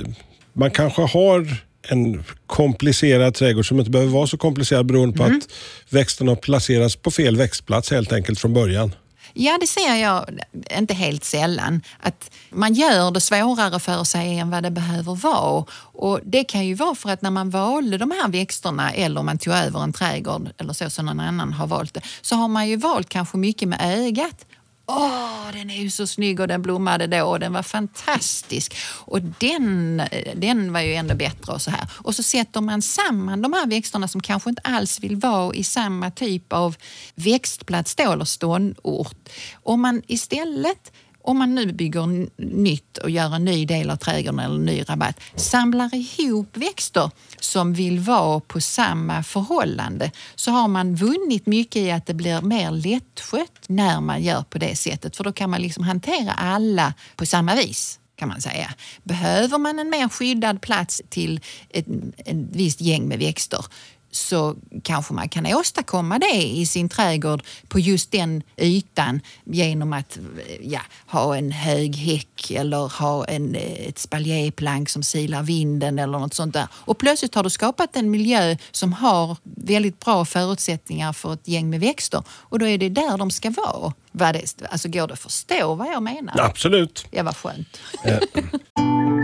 man 0.53 0.71
kanske 0.71 1.01
har 1.01 1.57
en 1.89 2.23
komplicerad 2.47 3.33
trädgård 3.33 3.67
som 3.67 3.79
inte 3.79 3.91
behöver 3.91 4.11
vara 4.11 4.27
så 4.27 4.37
komplicerad 4.37 4.85
beroende 4.85 5.17
på 5.17 5.23
Mm. 5.23 5.37
att 5.37 5.43
växterna 5.93 6.31
har 6.31 6.35
placerats 6.35 6.95
på 6.95 7.11
fel 7.11 7.35
växtplats 7.37 7.91
helt 7.91 8.13
enkelt 8.13 8.39
från 8.39 8.53
början. 8.53 8.91
Ja, 9.37 9.57
det 9.61 9.67
ser 9.67 9.95
jag 9.95 10.25
inte 10.77 10.93
helt 10.93 11.23
sällan. 11.23 11.81
Att 11.99 12.31
man 12.49 12.73
gör 12.73 13.11
det 13.11 13.21
svårare 13.21 13.79
för 13.79 14.03
sig 14.03 14.39
än 14.39 14.49
vad 14.49 14.63
det 14.63 14.71
behöver 14.71 15.15
vara. 15.15 15.65
Och 15.77 16.19
Det 16.23 16.43
kan 16.43 16.65
ju 16.65 16.73
vara 16.73 16.95
för 16.95 17.09
att 17.09 17.21
när 17.21 17.31
man 17.31 17.49
valde 17.49 17.97
de 17.97 18.11
här 18.11 18.27
växterna 18.27 18.91
eller 18.91 19.19
om 19.19 19.25
man 19.25 19.37
tog 19.37 19.53
över 19.53 19.83
en 19.83 19.93
trädgård 19.93 20.49
eller 20.57 20.73
så 20.73 20.89
som 20.89 21.05
någon 21.05 21.19
annan 21.19 21.53
har 21.53 21.67
valt 21.67 21.93
det, 21.93 22.01
så 22.21 22.35
har 22.35 22.47
man 22.47 22.67
ju 22.67 22.75
valt 22.75 23.09
kanske 23.09 23.37
mycket 23.37 23.67
med 23.67 23.79
ögat. 23.83 24.45
Åh, 24.87 25.51
den 25.53 25.69
är 25.69 25.81
ju 25.81 25.89
så 25.89 26.07
snygg 26.07 26.39
och 26.39 26.47
den 26.47 26.61
blommade 26.61 27.07
då 27.07 27.25
och 27.25 27.39
den 27.39 27.53
var 27.53 27.63
fantastisk. 27.63 28.75
Och 28.87 29.21
den, 29.21 30.01
den 30.35 30.73
var 30.73 30.79
ju 30.79 30.93
ändå 30.93 31.15
bättre 31.15 31.53
och 31.53 31.61
så 31.61 31.71
här. 31.71 31.89
Och 31.93 32.15
så 32.15 32.23
sätter 32.23 32.61
man 32.61 32.81
samman 32.81 33.41
de 33.41 33.53
här 33.53 33.67
växterna 33.67 34.07
som 34.07 34.21
kanske 34.21 34.49
inte 34.49 34.61
alls 34.61 34.99
vill 34.99 35.15
vara 35.15 35.55
i 35.55 35.63
samma 35.63 36.11
typ 36.11 36.53
av 36.53 36.75
växtplats 37.15 37.95
då, 37.95 38.11
eller 38.11 38.25
ståndort. 38.25 39.29
Om 39.63 39.81
man 39.81 40.01
istället 40.07 40.91
om 41.25 41.37
man 41.37 41.55
nu 41.55 41.73
bygger 41.73 42.27
nytt 42.41 42.97
och 42.97 43.09
gör 43.09 43.35
en 43.35 43.45
ny 43.45 43.65
del 43.65 43.89
av 43.89 43.95
trädgården 43.95 44.39
eller 44.39 44.55
en 44.55 44.65
ny 44.65 44.83
rabatt, 44.83 45.19
samlar 45.35 45.89
ihop 45.95 46.57
växter 46.57 47.11
som 47.39 47.73
vill 47.73 47.99
vara 47.99 48.39
på 48.39 48.61
samma 48.61 49.23
förhållande 49.23 50.11
så 50.35 50.51
har 50.51 50.67
man 50.67 50.95
vunnit 50.95 51.45
mycket 51.45 51.81
i 51.81 51.91
att 51.91 52.05
det 52.05 52.13
blir 52.13 52.41
mer 52.41 52.71
lättskött 52.71 53.61
när 53.67 54.01
man 54.01 54.23
gör 54.23 54.41
på 54.41 54.57
det 54.57 54.75
sättet. 54.75 55.15
För 55.15 55.23
då 55.23 55.31
kan 55.31 55.49
man 55.49 55.61
liksom 55.61 55.83
hantera 55.83 56.31
alla 56.31 56.93
på 57.15 57.25
samma 57.25 57.55
vis 57.55 57.99
kan 58.15 58.29
man 58.29 58.41
säga. 58.41 58.73
Behöver 59.03 59.57
man 59.57 59.79
en 59.79 59.89
mer 59.89 60.09
skyddad 60.09 60.61
plats 60.61 61.01
till 61.09 61.39
ett, 61.69 61.85
ett 62.17 62.35
visst 62.51 62.81
gäng 62.81 63.07
med 63.07 63.19
växter 63.19 63.65
så 64.15 64.55
kanske 64.83 65.13
man 65.13 65.29
kan 65.29 65.45
åstadkomma 65.45 66.19
det 66.19 66.43
i 66.43 66.65
sin 66.65 66.89
trädgård 66.89 67.43
på 67.67 67.79
just 67.79 68.11
den 68.11 68.43
ytan 68.57 69.21
genom 69.45 69.93
att 69.93 70.19
ja, 70.61 70.81
ha 71.07 71.37
en 71.37 71.51
hög 71.51 71.95
häck 71.95 72.51
eller 72.51 72.99
ha 72.99 73.25
en, 73.25 73.55
ett 73.55 73.99
spaljéplank 73.99 74.89
som 74.89 75.03
silar 75.03 75.43
vinden 75.43 75.99
eller 75.99 76.19
något 76.19 76.33
sånt 76.33 76.53
där. 76.53 76.67
Och 76.73 76.97
plötsligt 76.97 77.35
har 77.35 77.43
du 77.43 77.49
skapat 77.49 77.95
en 77.95 78.11
miljö 78.11 78.57
som 78.71 78.93
har 78.93 79.37
väldigt 79.43 79.99
bra 79.99 80.25
förutsättningar 80.25 81.13
för 81.13 81.33
ett 81.33 81.47
gäng 81.47 81.69
med 81.69 81.79
växter 81.79 82.23
och 82.29 82.59
då 82.59 82.67
är 82.67 82.77
det 82.77 82.89
där 82.89 83.17
de 83.17 83.31
ska 83.31 83.49
vara. 83.49 83.93
Vad 84.11 84.33
det, 84.33 84.63
alltså 84.69 84.89
går 84.89 85.07
det 85.07 85.13
att 85.13 85.19
förstå 85.19 85.75
vad 85.75 85.87
jag 85.87 86.03
menar? 86.03 86.39
Absolut. 86.39 87.05
Ja, 87.11 87.23
vad 87.23 87.37
skönt. 87.37 87.79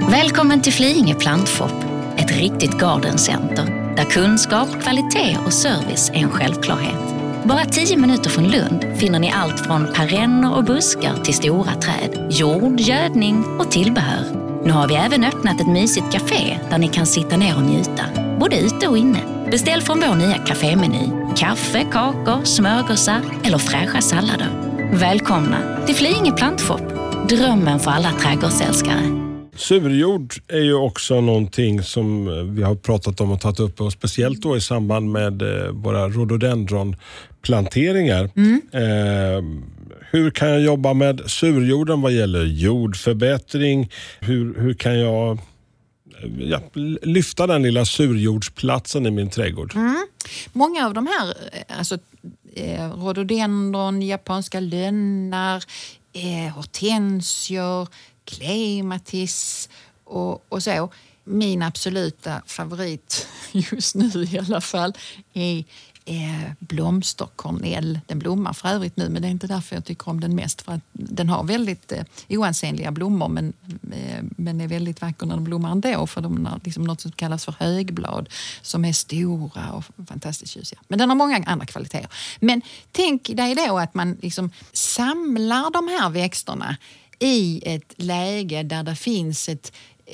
Välkommen 0.10 0.62
till 0.62 0.74
Flyinge 0.74 1.16
Plantshop, 1.16 1.74
ett 2.18 2.32
riktigt 2.32 2.72
gardencenter 2.72 3.81
där 3.96 4.04
kunskap, 4.04 4.70
kvalitet 4.84 5.38
och 5.46 5.54
service 5.54 6.10
är 6.10 6.18
en 6.18 6.30
självklarhet. 6.30 7.22
Bara 7.44 7.66
tio 7.66 7.98
minuter 7.98 8.30
från 8.30 8.48
Lund 8.48 8.86
finner 8.98 9.20
ni 9.20 9.32
allt 9.32 9.60
från 9.60 9.88
perenner 9.94 10.56
och 10.56 10.64
buskar 10.64 11.16
till 11.24 11.34
stora 11.34 11.74
träd, 11.74 12.28
jord, 12.30 12.80
gödning 12.80 13.44
och 13.60 13.72
tillbehör. 13.72 14.26
Nu 14.66 14.72
har 14.72 14.88
vi 14.88 14.96
även 14.96 15.24
öppnat 15.24 15.62
ett 15.62 15.68
mysigt 15.68 16.12
café 16.12 16.60
där 16.70 16.78
ni 16.78 16.88
kan 16.88 17.06
sitta 17.06 17.38
ner 17.38 17.56
och 17.56 17.64
njuta, 17.64 18.04
både 18.40 18.60
ute 18.60 18.88
och 18.88 18.98
inne. 18.98 19.20
Beställ 19.52 19.82
från 19.82 20.00
vår 20.00 20.16
nya 20.16 20.38
kafémeny. 20.38 21.10
Kaffe, 21.36 21.86
kakor, 21.92 22.44
smörgåsar 22.44 23.22
eller 23.44 23.58
fräscha 23.58 24.02
sallader. 24.02 24.50
Välkomna 24.94 25.86
till 25.86 25.96
Flyinge 25.96 26.32
Plantshop, 26.32 26.82
drömmen 27.30 27.80
för 27.80 27.92
alla 27.92 28.12
trädgårdsälskare. 28.12 29.31
Surjord 29.56 30.34
är 30.48 30.60
ju 30.60 30.74
också 30.74 31.22
någonting 31.22 31.84
som 31.84 32.26
vi 32.56 32.64
har 32.64 32.76
pratat 32.76 33.22
om 33.22 33.32
och 33.32 33.42
tagit 33.42 33.60
upp 33.60 33.82
och 33.82 33.92
speciellt 33.92 34.42
då 34.42 34.58
i 34.58 34.62
samband 34.62 35.12
med 35.12 35.42
eh, 35.42 35.72
våra 35.72 36.10
rhododendronplanteringar. 36.10 38.24
Eh, 38.72 39.42
hur 40.12 40.32
kan 40.32 40.50
jag 40.50 40.62
jobba 40.62 40.94
med 40.94 41.22
surjorden 41.26 42.02
vad 42.02 42.12
gäller 42.12 42.44
jordförbättring? 42.44 43.92
Hur, 44.20 44.60
hur 44.60 44.74
kan 44.74 45.00
jag 45.00 45.32
eh, 45.32 45.38
ja, 46.40 46.62
lyfta 47.02 47.48
den 47.48 47.64
lilla 47.64 47.86
surjordsplatsen 47.86 49.06
i 49.06 49.12
min 49.12 49.30
trädgård? 49.30 49.74
Många 50.54 50.86
av 50.86 50.94
de 50.94 51.08
här, 51.08 51.34
eh, 51.52 51.78
alltså 51.78 51.98
eh, 52.56 52.92
rhododendron, 52.92 54.02
japanska 54.02 54.60
lönnar, 54.60 55.64
eh, 56.14 56.54
hortensior, 56.56 57.88
klematis 58.26 59.70
och, 60.04 60.46
och 60.50 60.64
så. 60.64 60.90
Min 61.24 61.62
absoluta 61.62 62.42
favorit 62.46 63.28
just 63.52 63.96
nu 63.96 64.24
i 64.24 64.40
alla 64.40 64.62
fall 64.62 64.94
är 65.34 65.64
eh, 66.06 66.52
blomsterkornell. 66.60 68.00
Den 68.08 68.20
blommar 68.20 68.54
för 68.54 68.70
övrigt 68.70 68.98
nu 68.98 69.10
men 69.10 69.22
det 69.22 69.28
är 69.28 69.30
inte 69.30 69.48
därför 69.48 69.76
jag 69.76 69.86
tycker 69.86 70.10
om 70.10 70.20
den 70.20 70.36
mest. 70.36 70.62
För 70.62 70.72
att 70.72 70.82
den 70.94 71.30
har 71.30 71.44
väldigt 71.44 71.92
eh, 71.92 72.04
oansenliga 72.30 72.92
blommor 72.92 73.28
men, 73.28 73.54
eh, 73.92 74.24
men 74.38 74.62
är 74.62 74.68
väldigt 74.68 75.02
vacker 75.02 75.26
när 75.26 75.36
den 75.36 75.44
blommar 75.44 75.72
ändå 75.72 76.08
för 76.08 76.22
de 76.22 76.46
har 76.46 76.60
liksom 76.64 76.84
något 76.84 77.02
som 77.02 77.12
kallas 77.12 77.46
för 77.46 77.56
högblad 77.60 78.30
som 78.62 78.86
är 78.86 78.94
stora 78.94 79.72
och 79.72 80.08
fantastiskt 80.08 80.54
tjusiga. 80.54 80.80
Men 80.88 81.00
den 81.00 81.10
har 81.10 81.16
många 81.16 81.44
andra 81.46 81.66
kvaliteter. 81.66 82.10
Men 82.40 82.62
tänk 82.92 83.28
dig 83.28 83.56
då 83.56 83.78
att 83.78 83.94
man 83.94 84.18
liksom 84.22 84.52
samlar 84.74 85.72
de 85.72 85.88
här 85.88 86.10
växterna 86.10 86.78
i 87.22 87.62
ett 87.66 87.94
läge 87.98 88.64
där 88.64 88.84
det 88.84 88.96
finns 88.96 89.50
ett 89.50 89.72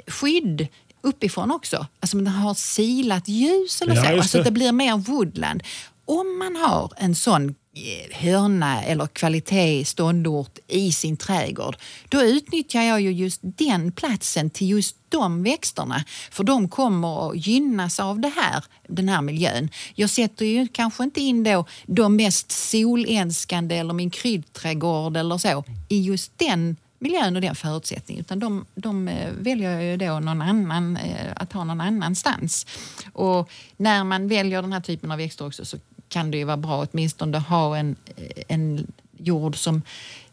skydd 0.07 0.67
uppifrån 1.01 1.51
också. 1.51 1.87
Alltså 1.99 2.17
man 2.17 2.27
har 2.27 2.53
silat 2.53 3.27
ljus 3.27 3.81
eller 3.81 3.95
Ja, 3.95 4.03
så. 4.03 4.09
just 4.11 4.21
Alltså 4.21 4.43
det 4.43 4.51
blir 4.51 4.71
mer 4.71 4.97
woodland. 4.97 5.63
Om 6.05 6.37
man 6.39 6.55
har 6.55 6.91
en 6.97 7.15
sån 7.15 7.49
eh, 7.49 8.17
hörna 8.17 8.83
eller 8.83 9.07
kvalitet 9.07 9.85
ståndort 9.85 10.57
i 10.67 10.91
sin 10.91 11.17
trädgård, 11.17 11.77
då 12.09 12.23
utnyttjar 12.23 12.81
jag 12.81 13.01
ju 13.01 13.11
just 13.11 13.39
den 13.43 13.91
platsen 13.91 14.49
till 14.49 14.69
just 14.69 14.95
de 15.09 15.43
växterna. 15.43 16.03
För 16.31 16.43
de 16.43 16.69
kommer 16.69 17.29
att 17.31 17.47
gynnas 17.47 17.99
av 17.99 18.19
det 18.19 18.31
här, 18.35 18.63
den 18.87 19.09
här 19.09 19.21
miljön. 19.21 19.69
Jag 19.95 20.09
sätter 20.09 20.45
ju 20.45 20.67
kanske 20.67 21.03
inte 21.03 21.21
in 21.21 21.43
då 21.43 21.65
de 21.85 22.15
mest 22.15 22.51
solälskande 22.51 23.77
eller 23.77 23.93
min 23.93 24.09
kryddträdgård 24.09 25.17
eller 25.17 25.37
så 25.37 25.63
i 25.89 26.01
just 26.01 26.31
den 26.37 26.75
miljön 26.99 27.35
och 27.35 27.41
den 27.41 27.55
förutsättningen. 27.55 28.21
Utan 28.21 28.39
de, 28.39 28.65
de 28.75 29.07
eh, 29.07 29.31
väljer 29.31 29.71
jag 29.71 29.83
ju 29.83 29.97
då 29.97 30.19
någon 30.19 30.41
annan, 30.41 30.97
eh, 30.97 31.33
att 31.35 31.53
ha 31.53 31.63
någon 31.63 31.81
annanstans. 31.81 32.65
Och 33.13 33.49
när 33.77 34.03
man 34.03 34.27
väljer 34.27 34.61
den 34.61 34.73
här 34.73 34.81
typen 34.81 35.11
av 35.11 35.17
växter 35.17 35.47
också 35.47 35.65
så 35.65 35.77
kan 36.09 36.31
det 36.31 36.37
ju 36.37 36.43
vara 36.43 36.57
bra 36.57 36.83
att 36.83 36.89
åtminstone 36.93 37.37
ha 37.37 37.77
en, 37.77 37.95
eh, 38.15 38.43
en 38.47 38.91
jord 39.17 39.57
som 39.57 39.81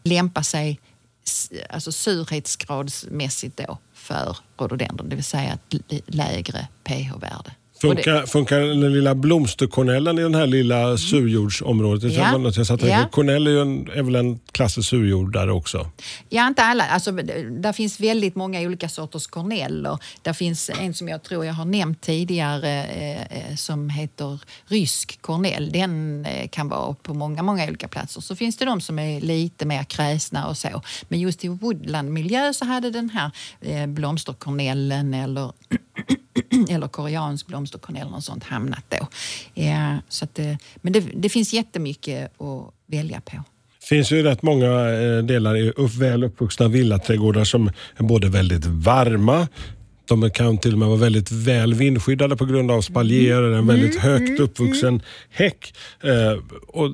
lämpar 0.03 0.43
sig 0.43 0.81
alltså 1.71 1.93
surhetsgradsmässigt 1.93 3.57
då 3.57 3.79
för 3.93 4.37
rhododendron, 4.59 5.09
det 5.09 5.17
vill 5.17 5.25
säga 5.25 5.53
ett 5.53 5.75
lägre 6.07 6.69
pH-värde. 6.85 7.53
Och 7.89 7.95
det- 7.95 8.03
Funkar, 8.03 8.27
funkar 8.27 8.61
den 8.61 8.93
lilla 8.93 9.15
blomsterkornellen 9.15 10.19
i 10.19 10.23
den 10.23 10.35
här 10.35 10.47
lilla 10.47 10.97
surjordsområdet? 10.97 12.13
Ja. 12.13 12.33
Jag, 12.33 12.53
jag 12.57 12.67
satt 12.67 12.83
Ja. 12.83 13.09
Kornell 13.13 13.47
är, 13.47 13.51
ju 13.51 13.61
en, 13.61 13.91
är 13.95 14.03
väl 14.03 14.15
en 14.15 14.39
klassisk 14.53 14.89
surjordare 14.89 15.53
också? 15.53 15.91
Ja, 16.29 16.47
inte 16.47 16.63
alla. 16.63 16.85
Alltså, 16.85 17.13
där 17.13 17.73
finns 17.73 18.01
väldigt 18.01 18.35
många 18.35 18.61
olika 18.61 18.89
sorters 18.89 19.27
korneller. 19.27 19.99
Där 20.23 20.33
finns 20.33 20.71
en 20.81 20.95
som 20.95 21.09
jag 21.09 21.23
tror 21.23 21.45
jag 21.45 21.53
har 21.55 21.65
nämnt 21.65 22.01
tidigare 22.01 22.85
eh, 22.85 23.23
eh, 23.51 23.57
som 23.57 23.89
heter 23.91 24.41
rysk 24.67 25.19
kornell. 25.23 25.71
Den 25.73 26.25
eh, 26.27 26.49
kan 26.49 26.69
vara 26.69 26.95
på 26.95 27.15
många, 27.15 27.43
många 27.43 27.65
olika 27.69 27.89
platser. 27.89 28.21
Så 28.21 28.37
finns 28.37 28.57
det 28.57 28.65
de 28.65 28.81
som 28.81 28.99
är 28.99 29.21
lite 29.21 29.67
mer 29.67 29.85
kräsna 29.85 30.47
och 30.49 30.57
så. 30.59 30.83
Men 31.09 31.21
just 31.21 31.45
i 31.45 31.49
woodlandmiljö 31.49 32.53
så 32.53 32.65
hade 32.65 32.91
den 32.91 33.11
här 33.11 33.31
eh, 33.61 33.87
blomsterkornellen 33.87 35.15
eller 35.15 35.53
eller 36.69 36.89
koreansk 36.89 37.47
blomsterkornell 37.47 38.09
och 38.17 38.25
sånt 38.25 38.45
hamnat 38.45 38.85
då. 38.89 39.09
Ja, 39.55 39.99
så 40.09 40.25
att, 40.25 40.39
eh, 40.39 40.57
men 40.77 40.93
det, 40.93 41.01
det 41.15 41.29
finns 41.29 41.53
jättemycket 41.53 42.41
att 42.41 42.75
välja 42.87 43.21
på. 43.21 43.37
Det 43.81 43.87
finns 43.89 44.13
ju 44.13 44.23
rätt 44.23 44.43
många 44.43 44.67
eh, 44.67 45.19
delar 45.19 45.57
i 45.57 45.73
väl 45.99 46.25
uppvuxna 46.25 46.69
villaträdgårdar 46.69 47.45
som 47.45 47.71
är 47.97 48.05
både 48.05 48.29
väldigt 48.29 48.67
varma, 48.67 49.49
de 50.09 50.31
kan 50.31 50.59
till 50.59 50.73
och 50.73 50.79
med 50.79 50.89
vara 50.89 50.99
väldigt 50.99 51.33
väl 51.33 51.75
vindskyddade 51.75 52.37
på 52.37 52.45
grund 52.45 52.71
av 52.71 52.81
spaljer, 52.81 53.43
en 53.43 53.67
väldigt 53.67 54.01
högt 54.01 54.41
uppvuxen 54.41 55.03
häck. 55.31 55.75
Eh, 56.03 56.39
och 56.69 56.91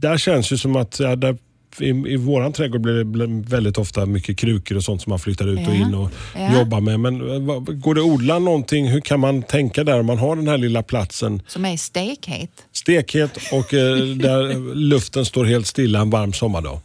där 0.00 0.18
känns 0.18 0.48
det 0.48 0.58
som 0.58 0.76
att 0.76 1.00
ja, 1.00 1.16
där, 1.16 1.36
i, 1.80 1.88
i 1.88 2.16
våran 2.16 2.52
trädgård 2.52 2.80
blir 2.80 2.92
det 3.26 3.50
väldigt 3.50 3.78
ofta 3.78 4.06
mycket 4.06 4.38
krukor 4.38 4.76
och 4.76 4.84
sånt 4.84 5.02
som 5.02 5.10
man 5.10 5.18
flyttar 5.18 5.48
ut 5.48 5.58
och 5.68 5.74
Ja. 5.74 5.86
in 5.86 5.94
och 5.94 6.10
Ja. 6.36 6.58
jobbar 6.58 6.80
med. 6.80 7.00
Men 7.00 7.30
eh, 7.34 7.40
vad- 7.40 7.80
går 7.80 7.94
det 7.94 8.00
att 8.00 8.06
odla 8.06 8.38
någonting? 8.38 8.88
Hur 8.88 9.00
kan 9.00 9.20
man 9.20 9.42
tänka 9.42 9.84
där 9.84 10.00
om 10.00 10.06
man 10.06 10.18
har 10.18 10.36
den 10.36 10.48
här 10.48 10.58
lilla 10.58 10.82
platsen? 10.82 11.42
Som 11.46 11.64
är 11.64 11.76
stekhet. 11.76 12.50
Stekhet 12.72 13.38
och 13.52 13.74
eh, 13.74 13.96
där 13.96 14.74
luften 14.74 15.24
står 15.24 15.44
helt 15.44 15.66
stilla 15.66 16.00
en 16.00 16.10
varm 16.10 16.32
sommardag. 16.32 16.80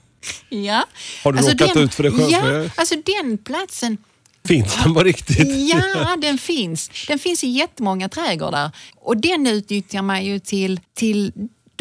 Ja. 0.49 0.83
Har 1.23 1.31
du 1.31 1.39
råkat 1.39 1.77
ut 1.77 1.93
för 1.93 2.03
det 2.03 2.11
själv? 2.11 2.31
Ja, 2.65 2.69
alltså 2.75 2.95
den 2.95 3.37
platsen 3.37 3.97
Finns 4.45 4.75
den 4.83 4.93
på 4.93 5.03
riktigt? 5.03 5.47
Ja, 5.69 6.15
den 6.21 6.37
finns. 6.37 6.89
Den 7.07 7.19
finns 7.19 7.43
i 7.43 7.47
jättemånga 7.47 8.09
trädgårdar. 8.09 8.71
Och 8.95 9.17
den 9.17 9.47
utnyttjar 9.47 10.01
man 10.01 10.25
ju 10.25 10.39
till, 10.39 10.79
till 10.93 11.31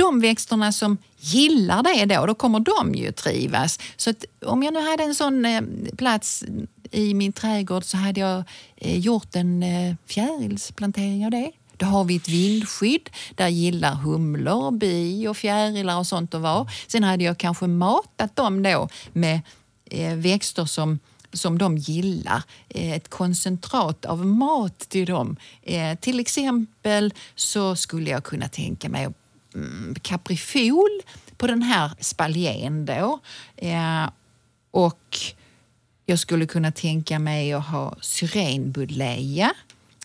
de 0.01 0.21
växterna 0.21 0.73
som 0.73 0.97
gillar 1.19 1.83
det 1.83 2.15
då. 2.15 2.27
Då 2.27 2.35
kommer 2.35 2.61
de 2.61 2.95
ju 2.95 3.13
trivas. 3.13 3.79
Så 3.97 4.11
att 4.11 4.25
om 4.47 4.63
jag 4.63 4.75
nu 4.75 4.81
hade 4.91 5.03
en 5.03 5.15
sån 5.15 5.45
eh, 5.45 5.63
plats 5.97 6.45
i 6.91 7.15
min 7.15 7.33
trädgård 7.33 7.85
så 7.85 7.97
hade 7.97 8.21
jag 8.21 8.45
eh, 8.77 8.99
gjort 8.99 9.37
en 9.37 9.63
eh, 9.63 9.95
fjärilsplantering 10.07 11.25
av 11.25 11.31
det. 11.31 11.53
Då 11.77 11.87
har 11.87 12.05
vi 12.05 12.17
ett 12.17 12.29
vindskydd. 12.29 13.11
Där 13.35 13.49
gillar 13.49 13.95
humlor, 13.95 14.71
bi 14.71 15.29
och 15.29 15.37
fjärilar 15.37 15.99
och 15.99 16.07
sånt 16.07 16.35
att 16.35 16.41
vara. 16.41 16.69
Sen 16.87 17.05
hade 17.05 17.25
jag 17.25 17.39
kanske 17.39 17.67
matat 17.67 18.37
dem 18.37 18.63
då 18.63 18.89
med 19.13 19.41
eh, 19.91 20.15
växter 20.15 20.65
som 20.65 20.99
som 21.33 21.59
de 21.59 21.77
gillar. 21.77 22.43
Eh, 22.69 22.93
ett 22.93 23.09
koncentrat 23.09 24.05
av 24.05 24.27
mat 24.27 24.79
till 24.79 25.07
dem. 25.07 25.37
Eh, 25.63 25.99
till 25.99 26.21
exempel 26.21 27.15
så 27.35 27.77
skulle 27.77 28.11
jag 28.11 28.25
kunna 28.25 28.49
tänka 28.49 28.89
mig 28.89 29.05
att 29.05 29.13
Mm, 29.55 29.95
kaprifol 30.03 31.01
på 31.37 31.47
den 31.47 31.63
här 31.63 31.91
spaljén 32.01 32.87
då. 32.87 33.21
Eh, 33.57 34.11
och 34.71 35.19
jag 36.07 36.19
skulle 36.19 36.47
kunna 36.47 36.73
tänka 36.73 37.19
mig 37.19 37.53
att 37.53 37.67
ha 37.67 37.97
syrenbuddleja. 38.01 39.53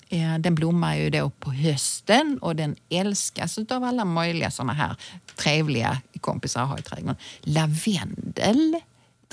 Eh, 0.10 0.38
den 0.40 0.56
blommar 0.56 0.96
ju 0.96 1.10
då 1.10 1.30
på 1.30 1.52
hösten 1.52 2.38
och 2.42 2.56
den 2.56 2.76
älskas 2.90 3.58
av 3.58 3.84
alla 3.84 4.06
möjliga 4.06 4.52
såna 4.52 4.74
här 4.74 4.96
trevliga 5.36 6.02
kompisar 6.22 6.62
att 6.62 6.70
ha 6.70 6.80
i 6.80 6.82
trädgården. 6.82 7.16
Lavendel 7.42 8.80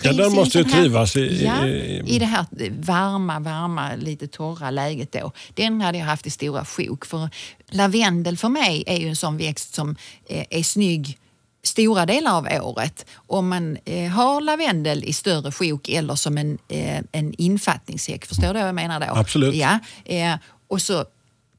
Ja, 0.03 0.13
den 0.13 0.33
måste 0.33 0.59
ju 0.59 0.65
trivas 0.65 1.17
i, 1.17 1.45
ja, 1.45 1.67
i 2.07 2.19
det 2.19 2.27
här 2.27 2.47
varma, 2.81 3.41
varma, 3.41 3.95
lite 3.97 4.27
torra 4.27 4.71
läget 4.71 5.13
då. 5.13 5.33
Den 5.55 5.81
hade 5.81 5.99
jag 5.99 6.07
haft 6.07 6.27
i 6.27 6.31
stora 6.31 6.65
sjok. 6.65 7.05
För 7.05 7.29
lavendel 7.71 8.37
för 8.37 8.49
mig 8.49 8.85
är 8.87 8.97
ju 8.97 9.09
en 9.09 9.17
sån 9.17 9.37
växt 9.37 9.75
som 9.75 9.97
eh, 10.29 10.45
är 10.51 10.63
snygg 10.63 11.19
stora 11.63 12.07
delar 12.07 12.37
av 12.37 12.49
året. 12.63 13.07
Om 13.15 13.49
man 13.49 13.79
eh, 13.85 14.11
har 14.11 14.41
lavendel 14.41 15.05
i 15.05 15.13
större 15.13 15.53
sjok 15.53 15.89
eller 15.89 16.15
som 16.15 16.39
en, 16.39 16.59
eh, 16.69 17.01
en 17.13 17.35
infattningssäck, 17.39 18.27
förstår 18.27 18.47
du 18.47 18.53
vad 18.53 18.69
jag 18.69 18.75
menar 18.75 19.01
då? 19.01 19.07
Absolut. 19.09 19.55
Ja, 19.55 19.79
eh, 20.05 20.35
och 20.69 20.83
så 20.83 21.05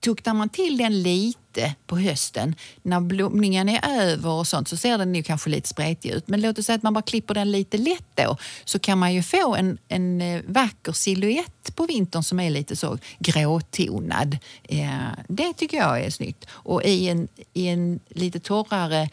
tuktar 0.03 0.33
man 0.33 0.49
till 0.49 0.77
den 0.77 1.01
lite 1.01 1.75
på 1.87 1.97
hösten, 1.97 2.55
när 2.81 2.99
blomningen 2.99 3.69
är 3.69 4.01
över 4.01 4.29
och 4.29 4.47
sånt 4.47 4.67
så 4.67 4.77
ser 4.77 4.97
den 4.97 5.15
ju 5.15 5.23
kanske 5.23 5.49
lite 5.49 5.69
spretig 5.69 6.09
ut. 6.09 6.27
Men 6.27 6.41
låt 6.41 6.59
oss 6.59 6.65
säga 6.65 6.75
att 6.75 6.83
man 6.83 6.93
bara 6.93 7.01
klipper 7.01 7.33
den 7.33 7.51
lite 7.51 7.77
lätt 7.77 8.07
då 8.15 8.37
så 8.65 8.79
kan 8.79 8.97
man 8.97 9.13
ju 9.13 9.23
få 9.23 9.55
en, 9.55 9.77
en 9.87 10.21
eh, 10.21 10.41
vacker 10.47 10.91
siluett 10.91 11.75
på 11.75 11.85
vintern 11.85 12.23
som 12.23 12.39
är 12.39 12.49
lite 12.49 12.75
så 12.75 12.97
gråtonad. 13.19 14.37
Eh, 14.63 14.87
det 15.27 15.53
tycker 15.53 15.77
jag 15.77 16.01
är 16.01 16.09
snyggt. 16.09 16.45
Och 16.49 16.83
i 16.83 17.09
en, 17.09 17.27
i 17.53 17.67
en 17.67 17.99
lite 18.09 18.39
torrare 18.39 19.09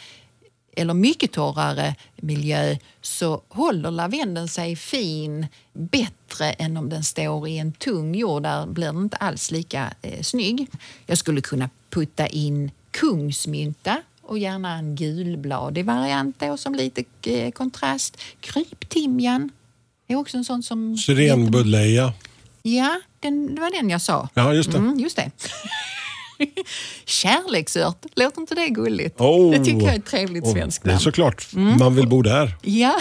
eller 0.76 0.94
mycket 0.94 1.33
torrare 1.33 1.94
miljö 2.16 2.76
så 3.00 3.42
håller 3.48 3.90
lavendeln 3.90 4.48
sig 4.48 4.76
fin 4.76 5.46
bättre 5.72 6.52
än 6.52 6.76
om 6.76 6.88
den 6.88 7.04
står 7.04 7.48
i 7.48 7.59
en 7.59 7.72
tung 7.72 8.14
jord. 8.14 8.42
Där 8.42 8.66
blir 8.66 8.87
den 8.87 9.02
inte 9.02 9.16
alls 9.16 9.50
lika 9.50 9.92
eh, 10.02 10.22
snygg. 10.22 10.66
Jag 11.06 11.18
skulle 11.18 11.40
kunna 11.40 11.70
putta 11.90 12.26
in 12.26 12.70
kungsmynta 12.90 14.02
och 14.22 14.38
gärna 14.38 14.74
en 14.74 14.96
gulbladig 14.96 15.85
variant 15.85 16.40
då, 16.40 16.56
som 16.56 16.74
lite 16.74 17.04
eh, 17.26 17.50
kontrast. 17.50 18.16
Kryptimjan 18.40 19.50
är 20.06 20.16
också 20.16 20.37
en 20.37 20.44
sån 20.44 20.62
som... 20.62 20.96
Syrenbuddleja. 20.96 22.12
Ja, 22.62 23.00
den, 23.20 23.54
det 23.54 23.61
var 23.61 23.80
den 23.80 23.90
jag 23.90 24.02
sa. 24.02 24.28
Ja, 24.35 24.54
just 24.54 24.72
det. 24.72 24.78
Mm, 24.78 24.98
just 24.98 25.16
det. 25.16 25.30
Kärleksört, 27.05 28.07
låter 28.16 28.40
inte 28.40 28.55
det 28.55 28.68
gulligt? 28.68 29.20
Oh. 29.20 29.50
Det 29.50 29.64
tycker 29.64 29.81
jag 29.81 29.94
är 29.94 29.98
ett 29.98 30.07
trevligt 30.07 30.44
oh, 30.44 30.53
svenskt 30.53 30.85
namn. 30.85 30.96
Det 30.96 31.00
är 31.00 31.03
såklart. 31.03 31.53
Mm. 31.55 31.79
Man 31.79 31.94
vill 31.94 32.09
bo 32.09 32.22
där. 32.22 32.57
Ja. 32.62 32.96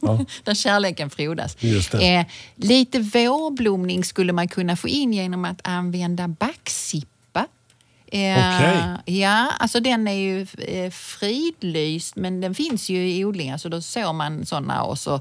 ja. 0.00 0.24
Där 0.44 0.54
kärleken 0.54 1.10
frodas. 1.10 1.56
Eh, 1.94 2.26
lite 2.56 2.98
vårblomning 2.98 4.04
skulle 4.04 4.32
man 4.32 4.48
kunna 4.48 4.76
få 4.76 4.88
in 4.88 5.12
genom 5.12 5.44
att 5.44 5.60
använda 5.64 6.28
backsippa. 6.28 7.46
Eh, 8.06 8.38
okay. 8.38 9.14
Ja, 9.20 9.50
alltså 9.58 9.80
den 9.80 10.08
är 10.08 10.12
ju 10.12 10.46
eh, 10.58 10.90
fridlyst 10.90 12.16
men 12.16 12.40
den 12.40 12.54
finns 12.54 12.88
ju 12.88 13.10
i 13.10 13.24
odlingar 13.24 13.58
så 13.58 13.68
då 13.68 13.82
sår 13.82 14.12
man 14.12 14.46
sådana 14.46 14.82
och 14.82 14.98
så 14.98 15.20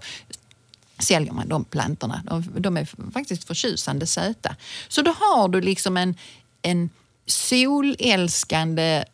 säljer 1.00 1.34
man 1.34 1.50
de 1.50 1.64
plantorna. 1.64 2.22
De, 2.26 2.44
de 2.58 2.78
är 2.78 3.12
faktiskt 3.14 3.44
förtjusande 3.44 4.08
söta. 4.08 4.56
Så 4.88 5.02
då 5.02 5.12
har 5.12 5.48
du 5.48 5.62
liksom 5.62 5.98
en, 5.98 6.16
en 6.62 6.90
solälskande, 7.26 9.06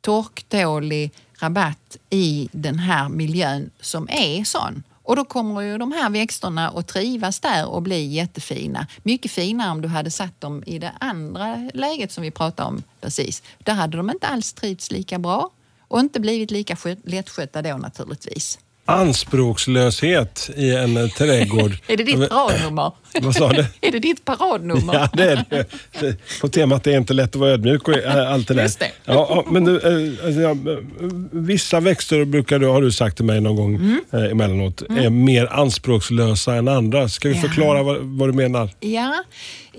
torktålig 0.00 1.12
rabatt 1.40 1.96
i 2.10 2.48
den 2.52 2.78
här 2.78 3.08
miljön 3.08 3.70
som 3.80 4.08
är 4.10 4.44
sån. 4.44 4.82
Och 5.02 5.16
då 5.16 5.24
kommer 5.24 5.60
ju 5.60 5.78
de 5.78 5.92
här 5.92 6.10
växterna 6.10 6.68
att 6.68 6.88
trivas 6.88 7.40
där 7.40 7.68
och 7.68 7.82
bli 7.82 8.06
jättefina. 8.06 8.86
Mycket 9.02 9.30
finare 9.30 9.70
om 9.70 9.82
du 9.82 9.88
hade 9.88 10.10
satt 10.10 10.40
dem 10.40 10.62
i 10.66 10.78
det 10.78 10.92
andra 11.00 11.70
läget 11.74 12.12
som 12.12 12.22
vi 12.22 12.30
pratade 12.30 12.68
om 12.68 12.82
precis. 13.00 13.42
Där 13.58 13.74
hade 13.74 13.96
de 13.96 14.10
inte 14.10 14.26
alls 14.26 14.52
trivts 14.52 14.90
lika 14.90 15.18
bra 15.18 15.50
och 15.80 16.00
inte 16.00 16.20
blivit 16.20 16.50
lika 16.50 16.76
lättskötta 17.04 17.62
då 17.62 17.76
naturligtvis 17.76 18.58
anspråkslöshet 18.88 20.50
i 20.56 20.74
en 20.74 21.10
trädgård. 21.10 21.72
är 21.86 21.96
det 21.96 22.04
ditt 22.04 22.28
paradnummer? 22.28 22.92
Vad 23.22 23.34
sa 23.34 23.48
du? 23.48 23.60
är 23.80 23.92
det 23.92 23.98
ditt 23.98 24.24
paradnummer? 24.24 24.94
Ja, 24.94 25.08
det 25.12 25.24
är 25.24 25.44
det. 25.48 26.16
På 26.40 26.48
temat 26.48 26.84
det 26.84 26.92
är 26.92 26.96
inte 26.96 27.14
lätt 27.14 27.28
att 27.28 27.34
vara 27.34 27.50
ödmjuk 27.50 27.88
och 27.88 27.94
allt 28.06 28.48
det 28.48 28.54
där. 28.54 28.62
Just 28.62 28.78
det. 28.78 28.90
Ja, 29.04 29.44
men 29.50 29.64
du, 29.64 29.76
eh, 29.76 30.26
alltså, 30.26 30.76
vissa 31.30 31.80
växter 31.80 32.24
brukar 32.24 32.58
du, 32.58 32.66
har 32.66 32.82
du 32.82 32.92
sagt 32.92 33.16
till 33.16 33.24
mig 33.24 33.40
någon 33.40 33.56
gång 33.56 33.74
mm. 33.74 34.00
Eh, 34.12 34.24
emellanåt, 34.24 34.82
mm. 34.82 35.04
är 35.04 35.10
mer 35.10 35.46
anspråkslösa 35.46 36.54
än 36.54 36.68
andra. 36.68 37.08
Ska 37.08 37.28
vi 37.28 37.34
ja. 37.34 37.40
förklara 37.40 37.82
vad, 37.82 37.96
vad, 38.00 38.28
du 38.28 38.32
menar? 38.32 38.70
Ja, 38.80 39.24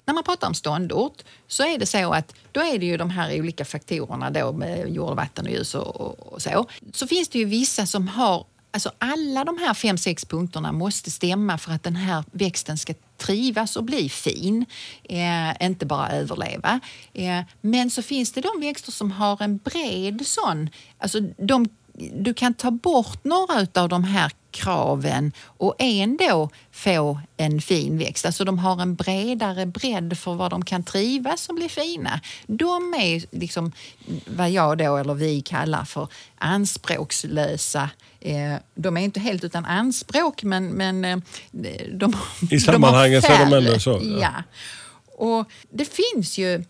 när 0.05 0.13
man 0.13 0.23
pratar 0.23 0.47
om 0.47 0.53
ståndort 0.53 1.17
så 1.47 1.63
är 1.63 1.77
det 1.77 1.85
så 1.85 2.13
att 2.13 2.35
då 2.51 2.61
är 2.61 2.79
det 2.79 2.85
ju 2.85 2.97
de 2.97 3.09
här 3.09 3.39
olika 3.39 3.65
faktorerna 3.65 4.29
då 4.29 4.51
med 4.51 4.89
jord, 4.89 5.15
vatten 5.15 5.45
och 5.45 5.51
ljus 5.51 5.75
och, 5.75 6.01
och, 6.01 6.33
och 6.33 6.41
så. 6.41 6.65
Så 6.93 7.07
finns 7.07 7.29
det 7.29 7.39
ju 7.39 7.45
vissa 7.45 7.85
som 7.85 8.07
har 8.07 8.45
Alltså 8.71 8.91
alla 8.97 9.43
de 9.43 9.57
här 9.57 9.73
fem, 9.73 9.97
sex 9.97 10.25
punkterna 10.25 10.71
måste 10.71 11.11
stämma 11.11 11.57
för 11.57 11.71
att 11.71 11.83
den 11.83 11.95
här 11.95 12.23
växten 12.31 12.77
ska 12.77 12.93
trivas 13.17 13.75
och 13.75 13.83
bli 13.83 14.09
fin, 14.09 14.65
eh, 15.03 15.65
inte 15.67 15.85
bara 15.85 16.09
överleva. 16.09 16.79
Eh, 17.13 17.41
men 17.61 17.89
så 17.89 18.01
finns 18.01 18.31
det 18.31 18.41
de 18.41 18.59
växter 18.61 18.91
som 18.91 19.11
har 19.11 19.41
en 19.41 19.57
bred 19.57 20.27
sån, 20.27 20.69
alltså 20.97 21.19
de, 21.19 21.69
du 22.13 22.33
kan 22.33 22.53
ta 22.53 22.71
bort 22.71 23.23
några 23.23 23.67
av 23.81 23.89
de 23.89 24.03
här 24.03 24.31
kraven 24.51 25.31
och 25.45 25.75
ändå 25.79 26.49
få 26.71 27.19
en 27.37 27.61
fin 27.61 27.97
växt. 27.97 28.25
Alltså 28.25 28.45
de 28.45 28.59
har 28.59 28.81
en 28.81 28.95
bredare 28.95 29.65
bredd 29.65 30.17
för 30.17 30.33
vad 30.33 30.51
de 30.51 30.65
kan 30.65 30.83
trivas 30.83 31.49
och 31.49 31.55
bli 31.55 31.69
fina. 31.69 32.21
De 32.47 32.93
är 32.93 33.35
liksom 33.35 33.71
vad 34.25 34.49
jag 34.49 34.77
då, 34.77 34.97
eller 34.97 35.13
vi 35.13 35.41
kallar 35.41 35.85
för 35.85 36.07
anspråkslösa 36.37 37.89
Eh, 38.21 38.55
de 38.75 38.97
är 38.97 39.01
inte 39.01 39.19
helt 39.19 39.43
utan 39.43 39.65
anspråk 39.65 40.43
men, 40.43 40.67
men 40.67 41.05
eh, 41.05 41.17
de, 41.93 42.13
I 42.51 42.59
sammanhanget 42.59 43.25
så 43.25 43.31
är 43.31 43.45
de 43.45 43.53
ändå 43.53 43.79
så? 43.79 44.01
Ja. 44.03 44.19
ja. 44.21 44.43
Och 45.17 45.45
det 45.69 45.85
finns 45.85 46.37
ju 46.37 46.63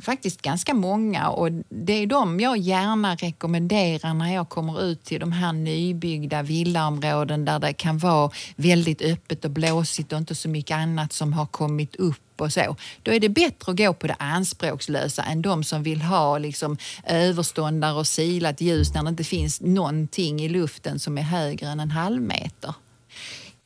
faktiskt 0.00 0.42
ganska 0.42 0.74
många 0.74 1.28
och 1.28 1.50
det 1.68 1.92
är 1.92 2.06
de 2.06 2.40
jag 2.40 2.58
gärna 2.58 3.14
rekommenderar 3.14 4.14
när 4.14 4.34
jag 4.34 4.48
kommer 4.48 4.82
ut 4.82 5.04
till 5.04 5.20
de 5.20 5.32
här 5.32 5.52
nybyggda 5.52 6.42
villaområden 6.42 7.44
där 7.44 7.58
det 7.58 7.72
kan 7.72 7.98
vara 7.98 8.30
väldigt 8.56 9.02
öppet 9.02 9.44
och 9.44 9.50
blåsigt 9.50 10.12
och 10.12 10.18
inte 10.18 10.34
så 10.34 10.48
mycket 10.48 10.76
annat 10.76 11.12
som 11.12 11.32
har 11.32 11.46
kommit 11.46 11.96
upp 11.96 12.40
och 12.40 12.52
så. 12.52 12.76
Då 13.02 13.12
är 13.12 13.20
det 13.20 13.28
bättre 13.28 13.72
att 13.72 13.78
gå 13.78 13.94
på 13.94 14.06
det 14.06 14.16
anspråkslösa 14.18 15.22
än 15.22 15.42
de 15.42 15.64
som 15.64 15.82
vill 15.82 16.02
ha 16.02 16.38
liksom, 16.38 16.76
överståndare 17.06 17.92
och 17.92 18.06
silat 18.06 18.60
ljus 18.60 18.94
när 18.94 19.02
det 19.02 19.08
inte 19.08 19.24
finns 19.24 19.60
någonting 19.60 20.40
i 20.40 20.48
luften 20.48 20.98
som 20.98 21.18
är 21.18 21.22
högre 21.22 21.66
än 21.66 21.80
en 21.80 21.90
halv 21.90 22.22
meter. 22.22 22.74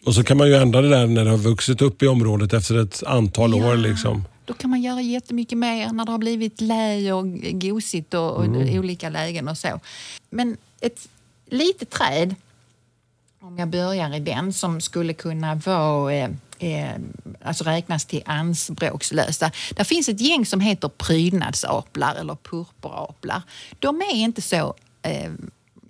Och 0.04 0.14
så 0.14 0.24
kan 0.24 0.36
man 0.36 0.48
ju 0.48 0.54
ändra 0.54 0.80
det 0.80 0.88
där 0.88 1.06
när 1.06 1.24
det 1.24 1.30
har 1.30 1.38
vuxit 1.38 1.82
upp 1.82 2.02
i 2.02 2.06
området 2.06 2.52
efter 2.52 2.78
ett 2.78 3.02
antal 3.06 3.58
ja. 3.58 3.66
år. 3.66 3.76
Liksom. 3.76 4.24
Då 4.44 4.54
kan 4.54 4.70
man 4.70 4.82
göra 4.82 5.00
jättemycket 5.00 5.58
mer 5.58 5.92
när 5.92 6.04
det 6.04 6.12
har 6.12 6.18
blivit 6.18 6.60
lä 6.60 7.12
och 7.12 7.26
gosigt 7.42 8.14
och, 8.14 8.30
och 8.30 8.44
mm. 8.44 8.78
olika 8.78 9.08
lägen 9.08 9.48
och 9.48 9.58
så. 9.58 9.80
Men 10.30 10.56
ett 10.80 11.08
litet 11.46 11.90
träd, 11.90 12.34
om 13.40 13.58
jag 13.58 13.68
börjar 13.68 14.14
i 14.14 14.20
den, 14.20 14.52
som 14.52 14.80
skulle 14.80 15.14
kunna 15.14 15.54
vara 15.54 16.14
eh, 16.14 16.30
eh, 16.58 16.96
alltså 17.44 17.64
räknas 17.64 18.04
till 18.04 18.22
anspråkslösa. 18.26 19.50
Det 19.76 19.84
finns 19.84 20.08
ett 20.08 20.20
gäng 20.20 20.46
som 20.46 20.60
heter 20.60 20.88
prydnadsaplar 20.88 22.14
eller 22.14 22.34
purpuraplar. 22.34 23.42
De 23.78 24.00
är 24.00 24.14
inte 24.14 24.42
så 24.42 24.74
eh, 25.02 25.32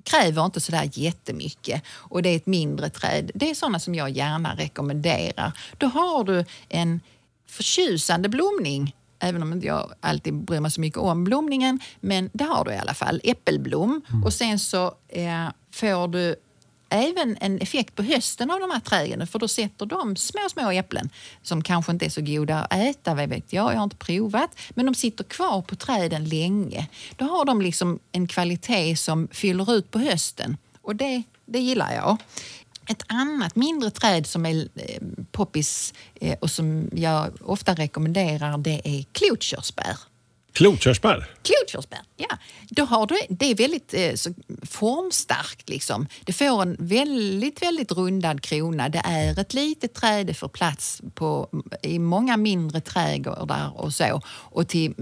kräver 0.04 0.44
inte 0.44 0.60
sådär 0.60 0.90
jättemycket 0.92 1.82
och 1.88 2.22
det 2.22 2.28
är 2.28 2.36
ett 2.36 2.46
mindre 2.46 2.90
träd. 2.90 3.30
Det 3.34 3.50
är 3.50 3.54
sådana 3.54 3.78
som 3.78 3.94
jag 3.94 4.10
gärna 4.10 4.54
rekommenderar. 4.54 5.52
Då 5.78 5.86
har 5.86 6.24
du 6.24 6.44
en 6.68 7.00
förtjusande 7.54 8.28
blomning 8.28 8.94
även 9.18 9.42
om 9.42 9.52
inte 9.52 9.66
jag 9.66 9.92
alltid 10.00 10.34
bryr 10.34 10.60
mig 10.60 10.70
så 10.70 10.80
mycket 10.80 10.98
om 10.98 11.24
blomningen. 11.24 11.80
Men 12.00 12.30
det 12.32 12.44
har 12.44 12.64
du 12.64 12.72
i 12.72 12.78
alla 12.78 12.94
fall, 12.94 13.20
äppelblom. 13.24 14.00
Och 14.24 14.32
sen 14.32 14.58
så 14.58 14.94
eh, 15.08 15.48
får 15.72 16.08
du 16.08 16.36
även 16.88 17.36
en 17.40 17.58
effekt 17.58 17.94
på 17.94 18.02
hösten 18.02 18.50
av 18.50 18.60
de 18.60 18.70
här 18.70 18.80
träden 18.80 19.26
för 19.26 19.38
då 19.38 19.48
sätter 19.48 19.86
de 19.86 20.16
små, 20.16 20.40
små 20.50 20.70
äpplen 20.70 21.10
som 21.42 21.62
kanske 21.62 21.92
inte 21.92 22.04
är 22.04 22.10
så 22.10 22.20
goda 22.20 22.58
att 22.58 22.72
äta, 22.72 23.14
vad 23.14 23.28
vet 23.28 23.52
jag, 23.52 23.72
jag 23.72 23.76
har 23.76 23.84
inte 23.84 23.96
provat, 23.96 24.50
men 24.70 24.86
de 24.86 24.94
sitter 24.94 25.24
kvar 25.24 25.62
på 25.62 25.76
träden 25.76 26.24
länge. 26.24 26.88
Då 27.16 27.24
har 27.24 27.44
de 27.44 27.62
liksom 27.62 27.98
en 28.12 28.26
kvalitet 28.26 28.96
som 28.96 29.28
fyller 29.32 29.74
ut 29.74 29.90
på 29.90 29.98
hösten 29.98 30.56
och 30.82 30.96
det, 30.96 31.22
det 31.46 31.58
gillar 31.58 31.94
jag. 31.94 32.16
Ett 32.88 33.02
annat 33.06 33.56
mindre 33.56 33.90
träd 33.90 34.26
som 34.26 34.46
är 34.46 34.68
eh, 34.74 35.02
poppis 35.32 35.94
eh, 36.14 36.38
och 36.40 36.50
som 36.50 36.90
jag 36.92 37.32
ofta 37.42 37.74
rekommenderar 37.74 38.58
det 38.58 38.80
är 38.84 39.04
klotkörsbär. 39.12 39.96
Klotkörsbär? 40.52 41.30
Klotkörsbär, 41.42 42.00
ja. 42.16 42.38
Då 42.70 42.84
har 42.84 43.06
du, 43.06 43.14
det 43.28 43.50
är 43.50 43.54
väldigt 43.54 43.94
eh, 43.94 44.14
så, 44.14 44.30
formstarkt. 44.62 45.68
Liksom. 45.68 46.06
Det 46.24 46.32
får 46.32 46.62
en 46.62 46.76
väldigt, 46.78 47.62
väldigt 47.62 47.92
rundad 47.92 48.42
krona. 48.42 48.88
Det 48.88 49.02
är 49.04 49.40
ett 49.40 49.54
litet 49.54 49.94
träd, 49.94 50.26
det 50.26 50.34
får 50.34 50.48
plats 50.48 51.02
på, 51.14 51.48
i 51.82 51.98
många 51.98 52.36
mindre 52.36 52.80
trädgårdar 52.80 53.72
och 53.74 53.94
så. 53.94 54.22
Och 54.26 54.68
till 54.68 54.94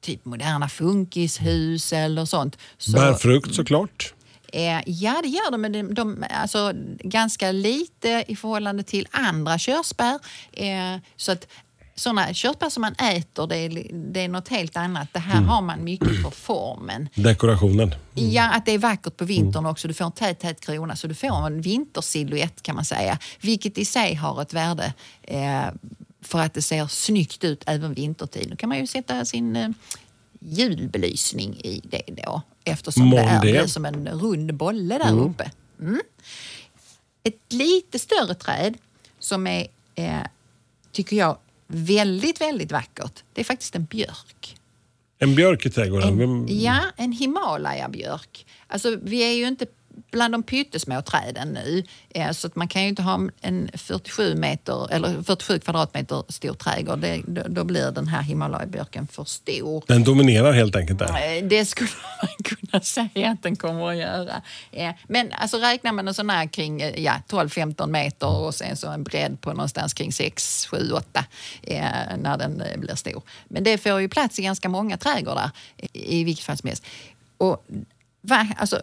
typ 0.00 0.24
moderna 0.24 0.68
funkishus 0.68 1.92
eller 1.92 2.24
sånt. 2.24 2.58
Så, 2.78 2.92
Bär 2.92 3.14
frukt 3.14 3.54
såklart? 3.54 4.14
Eh, 4.52 4.80
ja, 4.86 5.20
det 5.22 5.28
gör 5.28 5.50
de, 5.50 5.60
men 5.60 5.72
de, 5.72 5.94
de 5.94 6.24
alltså, 6.30 6.72
ganska 6.98 7.52
lite 7.52 8.24
i 8.28 8.36
förhållande 8.36 8.82
till 8.82 9.08
andra 9.10 9.58
körsbär. 9.58 10.18
Eh, 10.52 11.00
så 11.16 11.32
att 11.32 11.46
sådana 11.94 12.34
körsbär 12.34 12.68
som 12.68 12.80
man 12.80 12.94
äter, 12.94 13.46
det 13.46 13.56
är, 13.56 13.86
det 13.92 14.20
är 14.20 14.28
något 14.28 14.48
helt 14.48 14.76
annat. 14.76 15.08
Det 15.12 15.18
här 15.18 15.42
har 15.42 15.62
man 15.62 15.84
mycket 15.84 16.22
för 16.22 16.30
formen. 16.30 17.08
Dekorationen? 17.14 17.94
Ja, 18.14 18.50
att 18.50 18.66
det 18.66 18.72
är 18.72 18.78
vackert 18.78 19.16
på 19.16 19.24
vintern 19.24 19.66
också. 19.66 19.88
Du 19.88 19.94
får 19.94 20.04
en 20.04 20.12
tät, 20.12 20.40
tät 20.40 20.60
krona, 20.60 20.96
så 20.96 21.06
du 21.06 21.14
får 21.14 21.46
en 21.46 21.60
vintersilhuett 21.60 22.62
kan 22.62 22.74
man 22.74 22.84
säga. 22.84 23.18
Vilket 23.40 23.78
i 23.78 23.84
sig 23.84 24.14
har 24.14 24.42
ett 24.42 24.52
värde 24.52 24.92
eh, 25.22 25.64
för 26.22 26.38
att 26.38 26.54
det 26.54 26.62
ser 26.62 26.86
snyggt 26.86 27.44
ut 27.44 27.62
även 27.66 27.94
vintertid. 27.94 28.50
Då 28.50 28.56
kan 28.56 28.68
man 28.68 28.78
ju 28.78 28.86
sätta 28.86 29.24
sin 29.24 29.56
eh, 29.56 29.68
julbelysning 30.40 31.60
i 31.64 31.80
det 31.84 32.02
då 32.24 32.42
eftersom 32.64 33.02
Mån 33.06 33.40
det 33.42 33.56
är 33.56 33.66
som 33.66 33.84
en 33.86 34.08
rund 34.08 34.54
bolle 34.54 34.98
där 34.98 35.08
Mm. 35.10 35.24
uppe. 35.30 35.50
Mm. 35.80 36.00
Ett 37.22 37.52
lite 37.52 37.98
större 37.98 38.34
träd 38.34 38.78
som 39.18 39.46
är, 39.46 39.66
eh, 39.94 40.20
tycker 40.92 41.16
jag, 41.16 41.38
väldigt, 41.66 42.40
väldigt 42.40 42.72
vackert. 42.72 43.22
Det 43.32 43.40
är 43.40 43.44
faktiskt 43.44 43.76
en 43.76 43.84
björk. 43.84 44.56
En 45.18 45.34
björk 45.34 45.66
i 45.66 45.70
trädgården? 45.70 46.20
En, 46.20 46.60
ja, 46.60 46.80
en 46.96 47.12
Himalaya-björk. 47.12 48.46
Alltså, 48.66 48.96
vi 49.02 49.20
är 49.22 49.32
ju 49.32 49.48
inte 49.48 49.66
bland 50.10 50.34
de 50.34 50.42
pyttesmå 50.42 51.02
träden 51.02 51.48
nu. 51.52 51.82
Eh, 52.10 52.30
Så 52.30 52.46
att 52.46 52.56
man 52.56 52.68
kan 52.68 52.82
ju 52.82 52.88
inte 52.88 53.02
ha 53.02 53.20
en 53.40 53.70
47, 53.74 54.34
meter, 54.34 54.92
eller 54.92 55.22
47 55.22 55.58
kvadratmeter 55.58 56.24
stor 56.28 56.54
trädgård. 56.54 56.98
Det, 56.98 57.22
då, 57.48 57.64
blir 57.64 57.90
den 57.90 58.08
här 58.08 58.22
Himalaya-björken 58.22 59.06
för 59.06 59.24
stor. 59.24 59.84
Den 59.86 60.04
dominerar 60.04 60.52
helt 60.52 60.76
enkelt 60.76 60.98
där? 60.98 61.36
Eh, 61.38 61.44
Det 61.44 61.64
skulle 61.64 61.90
man 62.22 62.28
kunna 62.44 62.80
säga 62.80 63.30
att 63.30 63.42
den 63.42 63.56
kommer 63.56 63.88
att 63.90 63.96
göra. 63.96 64.42
Eh, 64.72 64.90
Men 65.08 65.32
alltså 65.32 65.56
räknar 65.58 65.92
man 65.92 66.08
en 66.08 66.14
sån 66.14 66.30
här 66.30 66.46
kring 66.46 66.80
ja, 67.04 67.14
12-15 67.28 67.86
meter 67.86 68.28
och 68.28 68.54
sen 68.54 68.76
så 68.76 68.88
en 68.88 69.04
bredd 69.04 69.40
på 69.40 69.50
någonstans 69.52 69.94
kring 69.94 70.12
6, 70.12 70.66
7, 70.66 70.92
8 70.92 71.24
eh, 71.62 71.82
när 72.18 72.38
den 72.38 72.62
blir 72.76 72.94
stor. 72.94 73.22
Men 73.48 73.64
det 73.64 73.78
får 73.78 74.00
ju 74.00 74.08
plats 74.08 74.38
i 74.38 74.42
ganska 74.42 74.68
många 74.68 74.96
trädgårdar 74.96 75.50
i 75.92 76.24
vilket 76.24 76.44
fall 76.44 76.56
som 76.56 76.66
helst. 76.66 76.84
Och, 77.38 77.64
alltså, 78.56 78.82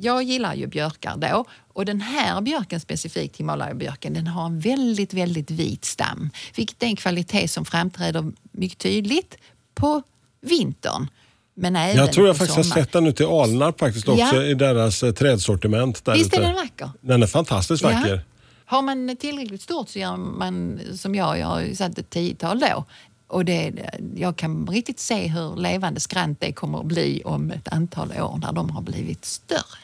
jag 0.00 0.22
gillar 0.22 0.54
ju 0.54 0.66
björkar 0.66 1.16
då 1.16 1.44
och 1.72 1.84
den 1.84 2.00
här 2.00 2.40
björken 2.40 2.80
specifikt, 2.80 3.36
Himalaya-björken, 3.36 4.14
den 4.14 4.26
har 4.26 4.46
en 4.46 4.60
väldigt, 4.60 5.14
väldigt 5.14 5.50
vit 5.50 5.84
stam. 5.84 6.30
Vilket 6.56 6.82
är 6.82 6.86
en 6.86 6.96
kvalitet 6.96 7.48
som 7.48 7.64
framträder 7.64 8.32
mycket 8.52 8.78
tydligt 8.78 9.36
på 9.74 10.02
vintern. 10.40 11.08
Men 11.56 11.76
även 11.76 11.96
Jag 11.96 12.12
tror 12.12 12.26
jag 12.26 12.36
faktiskt 12.36 12.56
har 12.56 12.64
sett 12.64 12.92
den 12.92 13.06
ute 13.06 13.22
i 13.22 13.26
Alnarp 13.26 13.78
faktiskt 13.80 14.08
också 14.08 14.36
Ja. 14.36 14.42
i 14.42 14.54
deras 14.54 15.02
eh, 15.02 15.12
trädsortiment. 15.12 16.04
Där 16.04 16.14
Visst 16.14 16.32
är 16.32 16.38
ute. 16.38 16.46
den 16.46 16.54
vacker? 16.54 16.90
Den 17.00 17.22
är 17.22 17.26
fantastiskt 17.26 17.82
vacker. 17.82 18.14
Ja. 18.14 18.20
Har 18.66 18.82
man 18.82 19.16
tillräckligt 19.16 19.62
stort 19.62 19.88
så 19.88 19.98
gör 19.98 20.16
man 20.16 20.80
som 20.98 21.14
jag, 21.14 21.38
jag 21.38 21.46
har 21.46 21.74
satt 21.74 21.98
ett 21.98 22.10
tiotal 22.10 22.60
då. 22.60 22.84
Och 23.26 23.44
det, 23.44 23.72
jag 24.14 24.36
kan 24.36 24.66
riktigt 24.66 25.00
se 25.00 25.26
hur 25.26 25.56
levande 25.56 26.00
skrant 26.00 26.40
det 26.40 26.52
kommer 26.52 26.78
att 26.78 26.86
bli 26.86 27.22
om 27.24 27.50
ett 27.50 27.68
antal 27.68 28.12
år 28.12 28.38
när 28.42 28.52
de 28.52 28.70
har 28.70 28.82
blivit 28.82 29.24
större. 29.24 29.78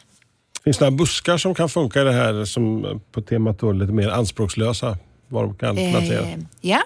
Finns 0.65 0.79
det 0.79 0.85
några 0.85 0.97
buskar 0.97 1.39
som 1.39 1.55
kan 1.55 1.69
funka 1.69 2.01
i 2.01 2.05
det 2.05 2.13
här 2.13 2.45
som 2.45 3.01
på 3.13 3.23
temat 3.23 3.59
då 3.59 3.73
lite 3.73 3.93
mer 3.93 4.09
anspråkslösa? 4.09 4.99
Var 5.29 5.43
de 5.43 5.55
kan? 5.55 5.79
Eh, 5.79 6.39
ja, 6.61 6.83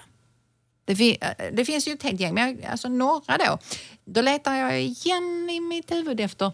det, 0.85 1.19
eh, 1.23 1.29
det 1.53 1.65
finns 1.65 1.89
ju 1.89 1.93
ett 1.93 2.03
helt 2.03 2.21
gäng, 2.21 2.35
men 2.35 2.59
alltså 2.71 2.89
några 2.89 3.37
då. 3.39 3.59
Då 4.05 4.21
letar 4.21 4.55
jag 4.55 4.83
igen 4.83 5.51
i 5.51 5.61
mitt 5.61 5.93
huvud 5.93 6.21
efter 6.21 6.53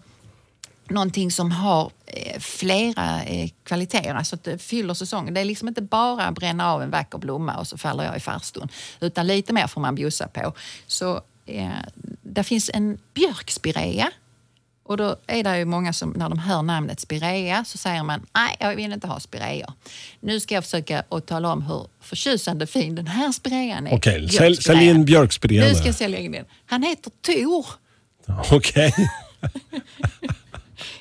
någonting 0.90 1.30
som 1.30 1.50
har 1.50 1.90
eh, 2.06 2.40
flera 2.40 3.22
eh, 3.22 3.50
kvaliteter, 3.64 4.14
alltså 4.14 4.34
att 4.34 4.44
det 4.44 4.58
fyller 4.58 4.94
säsongen. 4.94 5.34
Det 5.34 5.40
är 5.40 5.44
liksom 5.44 5.68
inte 5.68 5.82
bara 5.82 6.32
bränna 6.32 6.72
av 6.72 6.82
en 6.82 6.90
vacker 6.90 7.18
blomma 7.18 7.56
och 7.56 7.66
så 7.66 7.78
faller 7.78 8.04
jag 8.04 8.16
i 8.16 8.20
farstun, 8.20 8.68
utan 9.00 9.26
lite 9.26 9.52
mer 9.52 9.66
får 9.66 9.80
man 9.80 9.94
bjussa 9.94 10.28
på. 10.28 10.52
Så 10.86 11.20
eh, 11.46 11.68
där 12.22 12.42
finns 12.42 12.70
en 12.74 12.98
björkspirea 13.14 14.12
och 14.90 14.96
då 14.96 15.16
är 15.26 15.44
det 15.44 15.58
ju 15.58 15.64
många 15.64 15.92
som 15.92 16.10
när 16.10 16.28
de 16.28 16.38
hör 16.38 16.62
namnet 16.62 17.00
spirea 17.00 17.64
så 17.64 17.78
säger 17.78 18.02
man 18.02 18.26
nej, 18.34 18.56
jag 18.60 18.76
vill 18.76 18.92
inte 18.92 19.06
ha 19.06 19.20
spireor. 19.20 19.72
Nu 20.20 20.40
ska 20.40 20.54
jag 20.54 20.64
försöka 20.64 21.04
att 21.08 21.26
tala 21.26 21.52
om 21.52 21.62
hur 21.62 21.86
förtjusande 22.00 22.66
fin 22.66 22.94
den 22.94 23.06
här 23.06 23.32
spirean 23.32 23.86
är. 23.86 23.94
Okej, 23.94 24.28
sälj, 24.28 24.56
sälj 24.56 24.84
in 24.84 25.04
björkspirean. 25.04 25.68
Nu 25.68 25.74
ska 25.74 25.86
jag 25.86 25.94
sälja 25.94 26.18
in 26.18 26.32
den. 26.32 26.44
Han 26.66 26.82
heter 26.82 27.12
Tor. 27.22 27.66
Okej. 28.52 28.94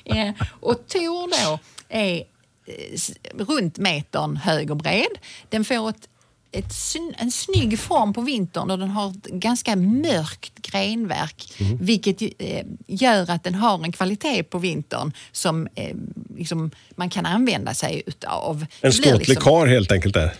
Eh, 0.04 0.30
och 0.60 0.88
Tor 0.88 1.44
då 1.44 1.58
är 1.88 2.16
eh, 2.16 3.44
runt 3.44 3.78
metern 3.78 4.36
hög 4.36 4.70
och 4.70 4.76
bred. 4.76 5.18
Den 5.48 5.64
får 5.64 5.88
ett, 5.88 6.08
ett, 6.52 6.72
en 7.16 7.30
snygg 7.30 7.78
form 7.78 8.12
på 8.12 8.20
vintern 8.20 8.70
och 8.70 8.78
den 8.78 8.90
har 8.90 9.10
ett 9.10 9.26
ganska 9.26 9.76
mörkt 9.76 10.52
grenverk 10.62 11.52
vilket 11.80 12.20
ju, 12.20 12.30
eh, 12.38 12.66
gör 12.86 13.30
att 13.30 13.44
den 13.44 13.54
har 13.54 13.84
en 13.84 13.92
kvalitet 13.92 14.42
på 14.42 14.58
vintern 14.58 15.12
som 15.32 15.68
eh, 15.74 15.96
liksom, 16.36 16.70
man 16.96 17.10
kan 17.10 17.26
använda 17.26 17.74
sig 17.74 18.02
utav. 18.06 18.66
En 18.80 18.92
ståtlig 18.92 19.28
liksom- 19.28 19.42
karl 19.44 19.68
helt 19.68 19.92
enkelt 19.92 20.14
där. 20.14 20.34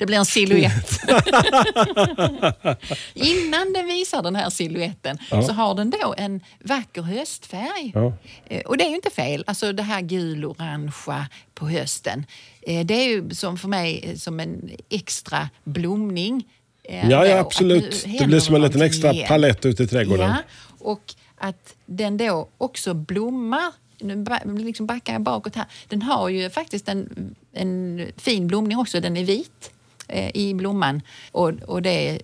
Det 0.00 0.06
blir 0.06 0.18
en 0.18 0.24
silhuett. 0.26 1.00
Innan 3.14 3.72
den 3.72 3.86
visar 3.86 4.22
den 4.22 4.36
här 4.36 4.50
siluetten 4.50 5.18
Ja. 5.30 5.42
så 5.42 5.52
har 5.52 5.74
den 5.74 5.90
då 5.90 6.14
en 6.18 6.40
vacker 6.64 7.02
höstfärg. 7.02 7.92
Ja. 7.94 8.12
Eh, 8.46 8.60
Och 8.60 8.76
det 8.76 8.84
är 8.84 8.88
ju 8.88 8.94
inte 8.94 9.10
fel. 9.10 9.44
Alltså 9.46 9.72
det 9.72 9.82
här 9.82 10.00
gul-orangea 10.00 11.26
på 11.54 11.68
hösten. 11.68 12.26
Eh, 12.62 12.86
Det 12.86 12.94
är 12.94 13.04
ju 13.08 13.30
som 13.30 13.58
för 13.58 13.68
mig 13.68 14.00
eh, 14.04 14.16
som 14.16 14.40
en 14.40 14.70
extra 14.90 15.48
blomning. 15.64 16.44
Ja, 16.82 17.26
ja 17.26 17.38
absolut. 17.38 18.06
Det 18.18 18.26
blir 18.26 18.40
som 18.40 18.54
en 18.54 18.62
liten 18.62 18.82
extra 18.82 19.12
igen. 19.12 19.28
palett 19.28 19.66
ute 19.66 19.82
i 19.82 19.86
trädgården. 19.86 20.28
Ja, 20.30 20.36
och 20.78 21.14
att 21.38 21.74
den 21.86 22.16
då 22.16 22.48
också 22.58 22.94
blommar. 22.94 23.72
Nu 24.44 24.58
liksom 24.64 24.86
backar 24.86 25.12
jag 25.12 25.22
bakåt 25.22 25.56
här. 25.56 25.66
Den 25.88 26.02
har 26.02 26.28
ju 26.28 26.50
faktiskt 26.50 26.88
en, 26.88 27.34
en 27.52 28.06
fin 28.16 28.46
blomning 28.46 28.78
också. 28.78 29.00
Den 29.00 29.16
är 29.16 29.24
vit 29.24 29.70
i 30.34 30.54
blomman. 30.54 31.02
Och, 31.32 31.48
och 31.48 31.82
det 31.82 32.18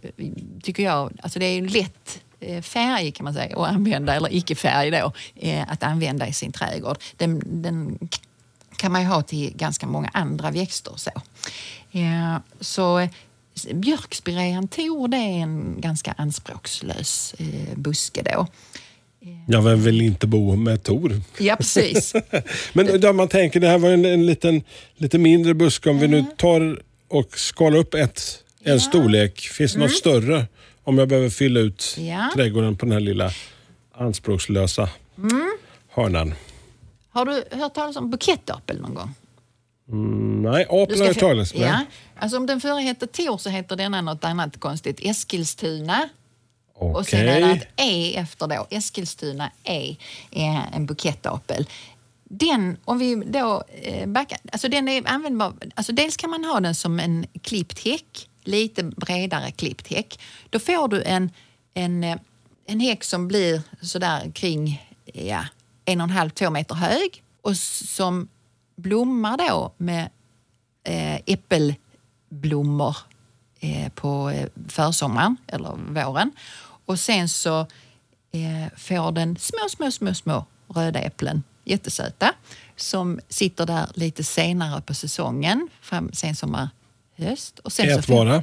tycker 0.63 0.83
jag, 0.83 1.13
alltså 1.23 1.39
det 1.39 1.47
är 1.47 1.59
en 1.59 1.67
lätt 1.67 2.21
eh, 2.41 2.63
färg 2.63 3.13
kan 3.13 3.25
man 3.25 3.35
säga 3.35 3.57
att 3.57 3.69
använda, 3.69 4.15
eller 4.15 4.35
icke-färg 4.35 4.91
då, 4.91 5.13
eh, 5.37 5.73
att 5.73 5.83
använda 5.83 6.29
i 6.29 6.33
sin 6.33 6.53
trädgård. 6.53 6.99
Den, 7.17 7.43
den 7.45 7.99
kan 8.77 8.93
man 8.93 9.01
ju 9.01 9.07
ha 9.07 9.23
till 9.23 9.53
ganska 9.57 9.87
många 9.87 10.11
andra 10.13 10.51
växter. 10.51 10.93
Så, 10.97 11.11
ja, 11.91 12.43
så 12.61 12.99
eh, 12.99 13.09
björkspirean 13.75 14.69
tor 14.69 15.09
det 15.09 15.17
är 15.17 15.43
en 15.43 15.81
ganska 15.81 16.15
anspråkslös 16.19 17.35
eh, 17.39 17.77
buske 17.79 18.23
då. 18.23 18.47
Jag 19.49 19.63
vem 19.63 19.83
vill 19.83 20.01
inte 20.01 20.27
bo 20.27 20.57
med 20.57 20.83
Tor? 20.83 21.21
Ja, 21.39 21.57
precis. 21.57 22.15
Men 22.73 23.01
då 23.01 23.13
man 23.13 23.29
tänker, 23.29 23.61
det 23.61 23.69
här 23.69 23.79
var 23.79 23.91
en, 23.91 24.05
en 24.05 24.27
liten, 24.27 24.63
lite 24.97 25.19
mindre 25.19 25.55
buske. 25.55 25.91
Om 25.91 25.99
vi 25.99 26.09
nu 26.09 26.25
tar 26.37 26.83
och 27.09 27.39
skalar 27.39 27.79
upp 27.79 27.95
ett, 27.95 28.45
en 28.63 28.81
storlek. 28.81 29.41
Finns 29.41 29.73
det 29.73 29.79
något 29.79 29.93
större 29.97 30.47
om 30.85 30.99
jag 30.99 31.09
behöver 31.09 31.31
fylla 31.31 31.61
ut 31.61 31.97
Ja. 31.99 32.31
trädgården 32.35 32.77
på 32.77 32.87
den 32.87 32.93
här 32.93 33.01
lilla 33.01 33.31
anspråkslösa 33.95 34.89
hörnan? 35.91 36.35
Har 37.11 37.25
du 37.25 37.45
hört 37.59 37.75
talas 37.75 37.97
om 37.97 38.11
bukettapel 38.11 38.81
någon 38.81 38.95
gång? 38.95 39.15
Mm, 39.89 40.43
nej, 40.53 40.67
apel 40.71 40.99
har 40.99 41.07
jag 41.07 41.15
få- 41.15 41.21
talat 41.21 41.55
med. 41.55 41.69
Ja. 41.69 41.81
Alltså 42.19 42.37
om 42.37 42.47
den 42.47 42.61
förra 42.61 42.79
heter 42.79 43.07
Tor 43.07 43.39
så 43.39 43.51
heter 43.51 43.77
denna 43.77 44.01
något 44.01 44.25
annat 44.25 44.61
konstigt. 44.61 44.99
Eskilstuna. 45.03 46.09
Och 46.75 47.07
sen 47.07 47.29
är 47.29 47.41
det 47.41 47.53
ett 47.53 47.67
E 47.77 48.17
efter 48.17 48.47
då. 48.47 48.67
Eskilstuna 48.71 49.51
E 49.65 49.97
är 50.31 50.63
en 50.75 50.87
bukettapel. 50.87 51.67
Den, 52.29 52.77
om 52.85 52.99
vi 52.99 53.15
då 53.15 53.65
eh, 53.83 54.09
backar, 54.09 54.39
alltså 54.53 54.69
den 54.69 54.89
är 54.89 55.09
användbar. 55.09 55.53
Alltså 55.75 55.93
dels 55.93 56.17
kan 56.17 56.31
man 56.31 56.45
ha 56.45 56.61
den 56.61 56.75
som 56.75 57.01
en 57.01 57.27
klippt 57.43 57.85
häck, 57.85 58.29
lite 58.45 58.83
bredare 58.83 59.51
klippt 59.51 59.89
häck. 59.89 60.21
Då 60.51 60.59
får 60.59 60.89
du 60.89 61.03
en, 61.03 61.31
en, 61.75 62.05
eh, 62.05 62.17
en 62.67 62.81
häck 62.81 63.05
som 63.05 63.29
blir 63.29 63.63
sådär 63.83 64.33
kring 64.35 64.83
ja, 65.05 65.45
en 65.85 66.01
och 66.01 66.05
en 66.05 66.11
halv, 66.11 66.31
två 66.31 66.51
meter 66.51 66.75
hög 66.75 67.23
och 67.43 67.57
som 67.57 68.29
blommar 68.77 69.37
då 69.37 69.73
med 69.77 70.11
eh, 70.85 71.21
äppelblommor 71.27 72.97
eh, 73.61 73.89
på 73.93 74.31
eh, 74.31 74.49
försommaren 74.69 75.37
eller 75.47 76.03
våren. 76.05 76.33
Och 76.87 77.01
sen 77.01 77.29
så 77.29 77.61
eh, 78.31 78.69
får 78.77 79.13
den 79.13 79.37
små, 79.37 79.69
små, 79.69 79.91
små, 79.91 80.15
små 80.15 80.45
röda 80.69 80.99
äpplen, 80.99 81.43
jättesöta, 81.67 82.33
som 82.77 83.21
sitter 83.29 83.67
där 83.67 83.87
lite 83.95 84.25
senare 84.25 84.81
på 84.81 84.95
säsongen, 84.95 85.69
fram, 85.81 86.13
sensommar, 86.13 86.69
höst. 87.17 87.59
Och 87.59 87.73
sen 87.73 87.93
så 87.95 87.99
Ätbara? 87.99 88.43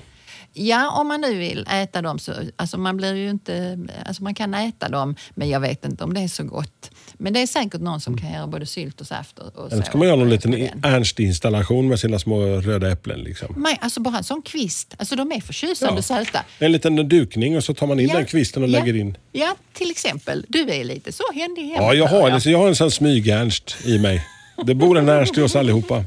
Ja, 0.54 0.92
om 0.92 1.08
man 1.08 1.22
nu 1.22 1.36
vill 1.38 1.68
äta 1.72 2.02
dem 2.02 2.20
så... 2.20 2.34
Alltså 2.56 2.78
man 2.78 2.98
blir 2.98 3.16
ju 3.16 3.30
inte... 3.30 3.80
Alltså 4.06 4.24
man 4.24 4.34
kan 4.36 4.54
äta 4.54 4.90
dem, 4.90 5.16
men 5.36 5.50
jag 5.50 5.60
vet 5.60 5.86
inte 5.86 6.04
om 6.04 6.14
det 6.14 6.22
är 6.22 6.28
så 6.28 6.44
gott. 6.44 6.92
Men 7.18 7.34
det 7.34 7.40
är 7.42 7.48
säkert 7.48 7.82
någon 7.82 8.02
som 8.02 8.18
kan 8.18 8.32
göra 8.34 8.48
både 8.48 8.66
sylt 8.66 9.02
och 9.02 9.08
saft 9.08 9.40
och, 9.40 9.72
Eller 9.72 9.84
ska 9.84 9.98
man 9.98 10.08
göra 10.08 10.18
någon 10.18 10.30
liten. 10.30 10.54
Ernst-installation 10.84 11.88
med 11.88 12.00
sina 12.00 12.20
små 12.20 12.42
röda 12.46 12.92
äpplen. 12.92 13.20
Liksom. 13.20 13.54
Nej, 13.58 13.78
alltså 13.82 14.00
bara 14.00 14.18
en 14.18 14.24
sån 14.24 14.42
kvist. 14.42 14.96
Alltså 14.98 15.16
de 15.16 15.32
är 15.32 15.42
förtjusande 15.42 15.96
Ja. 15.96 16.02
söta. 16.02 16.40
En 16.60 16.72
liten 16.72 17.10
dukning 17.10 17.58
och 17.58 17.64
så 17.64 17.74
tar 17.74 17.88
man 17.88 18.00
in 18.00 18.08
den 18.08 18.26
kvisten 18.26 18.64
och 18.64 18.70
ja, 18.70 18.80
lägger 18.80 18.96
in. 18.96 19.18
Ja, 19.32 19.56
till 19.74 19.92
exempel. 19.92 20.46
Du 20.50 20.70
är 20.72 20.84
lite 20.84 21.12
så 21.12 21.24
händig 21.34 21.62
i 21.62 21.66
hemmet. 21.66 21.82
Ja, 21.82 21.94
jag 21.94 22.08
har, 22.08 22.30
alltså, 22.30 22.50
jag 22.50 22.58
har 22.60 22.68
en 22.68 22.76
sån 22.76 22.92
smyg-Ernst 22.92 23.76
i 23.86 24.00
mig. 24.00 24.28
Det 24.66 24.76
bor 24.76 24.98
en 24.98 25.10
Ernst 25.10 25.38
i 25.38 25.42
oss 25.42 25.56
allihopa. 25.56 26.04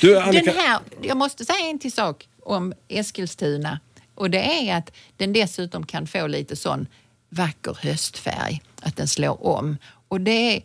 Du, 0.00 0.18
Annika, 0.18 0.44
Den 0.52 0.60
här, 0.60 0.78
jag 1.02 1.16
måste 1.16 1.44
säga 1.44 1.58
en 1.70 1.78
till 1.78 1.92
sak 1.92 2.28
om 2.42 2.72
Eskilstuna. 2.88 3.80
Och 4.18 4.30
det 4.30 4.68
är 4.68 4.76
att 4.76 4.92
den 5.16 5.32
dessutom 5.32 5.86
kan 5.86 6.06
få 6.06 6.26
lite 6.26 6.56
sån 6.56 6.86
vacker 7.28 7.78
höstfärg. 7.80 8.62
Att 8.82 8.96
den 8.96 9.08
slår 9.08 9.46
om. 9.46 9.76
Och 10.08 10.20
det 10.20 10.56
är 10.56 10.62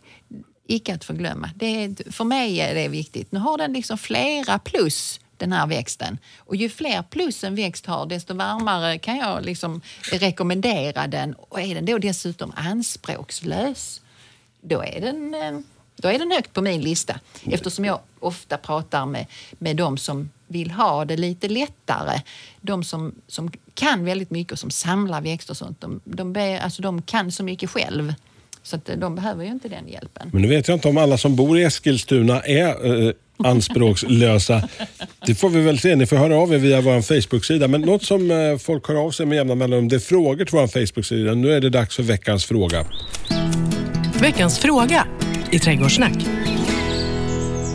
icke 0.68 0.96
att 0.96 1.04
förglömma. 1.04 1.50
Det 1.56 1.84
är, 1.84 2.12
för 2.12 2.24
mig 2.24 2.60
är 2.60 2.76
det 2.76 2.88
viktigt. 2.88 3.32
Nu 3.32 3.40
har 3.40 3.58
den 3.58 3.74
liksom 3.74 3.98
flera 3.98 4.60
plus 4.60 5.20
den 5.38 5.52
här 5.52 5.68
växten. 5.68 6.18
Och 6.38 6.56
ju 6.56 6.70
fler 6.70 7.04
plus 7.04 7.44
en 7.44 7.56
växt 7.56 7.86
har 7.86 8.06
desto 8.06 8.34
varmare 8.34 8.98
kan 8.98 9.18
jag 9.18 9.46
liksom 9.46 9.82
rekommendera 10.12 11.08
den. 11.08 11.34
Och 11.34 11.62
är 11.62 11.76
den 11.76 11.86
då 11.86 11.98
dessutom 11.98 12.54
anspråkslös 12.56 14.02
då 14.62 14.84
är 14.84 15.02
den, 15.02 15.34
eh, 15.34 15.60
då 15.96 16.08
är 16.08 16.20
den 16.20 16.32
högt 16.32 16.54
på 16.54 16.62
min 16.62 16.82
lista. 16.82 17.20
Eftersom 17.44 17.86
jag 17.86 18.00
ofta 18.20 18.58
pratar 18.58 19.06
med, 19.06 19.26
med 19.52 19.76
de 19.76 19.98
som 19.98 20.30
vill 20.54 20.72
ha 20.72 21.06
det 21.06 21.18
lite 21.18 21.48
lättare. 21.48 22.22
De 22.62 22.84
som, 22.84 23.16
som 23.28 23.52
kan 23.74 24.06
väldigt 24.06 24.32
mycket 24.32 24.52
och 24.52 24.60
som 24.60 24.72
samlar 24.72 25.22
växter 25.22 25.54
och 25.54 25.58
sånt. 25.58 25.82
De, 25.82 26.02
de, 26.04 26.34
ber, 26.34 26.60
alltså 26.60 26.82
de 26.82 27.02
kan 27.02 27.32
så 27.32 27.44
mycket 27.44 27.70
själv. 27.70 28.14
Så 28.64 28.76
att 28.76 28.90
eh, 28.90 28.96
de 28.96 29.16
behöver 29.16 29.44
ju 29.44 29.52
inte 29.52 29.68
den 29.68 29.88
hjälpen. 29.88 30.30
men 30.34 30.42
nu 30.42 30.48
vet 30.48 30.68
jag 30.68 30.76
inte 30.76 30.88
om 30.88 30.98
alla 30.98 31.18
som 31.18 31.36
bor 31.36 31.60
i 31.60 31.64
Eskilstuna 31.64 32.42
är 32.42 33.06
eh, 33.08 33.14
anspråkslösa. 33.38 34.70
Det 35.26 35.36
får 35.36 35.50
vi 35.50 35.62
väl 35.62 35.80
se. 35.80 35.96
Ni 35.96 36.06
får 36.06 36.18
höra 36.18 36.36
av 36.36 36.54
er 36.54 36.58
via 36.58 36.82
vår 36.82 37.02
Facebook-sida. 37.02 37.68
Men 37.68 37.82
något 37.82 38.04
som 38.04 38.32
eh, 38.32 38.58
folk 38.58 38.88
hör 38.88 38.96
av 38.96 39.12
sig 39.12 39.26
med 39.26 39.36
jämna 39.36 39.56
mellanrum, 39.56 39.88
det 39.88 39.96
är 39.96 40.00
frågor 40.00 40.46
till 40.46 40.58
vår 40.58 40.68
Facebook-sida. 40.68 41.34
Nu 41.34 41.52
är 41.52 41.62
det 41.62 41.70
dags 41.70 41.96
för 41.96 42.04
veckans 42.04 42.46
fråga. 42.46 42.86
Veckans 44.22 44.60
fråga 44.60 45.08
i 45.52 45.60
Trädgårdssnack. 45.60 46.14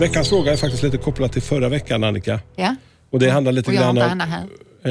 Veckans 0.01 0.29
fråga 0.29 0.53
är 0.53 0.57
faktiskt 0.57 0.83
lite 0.83 0.97
kopplad 0.99 1.33
till 1.33 1.43
förra 1.43 1.69
veckan, 1.69 2.05
Annika. 2.05 2.41
Ja? 2.57 2.77
Och 3.11 3.19
det 3.19 3.31
handlar 3.31 3.53
lite 3.53 3.71
Och 3.71 3.75
jag 3.75 3.83
grann 3.83 4.21
om... 4.21 4.21
Här. 4.21 4.47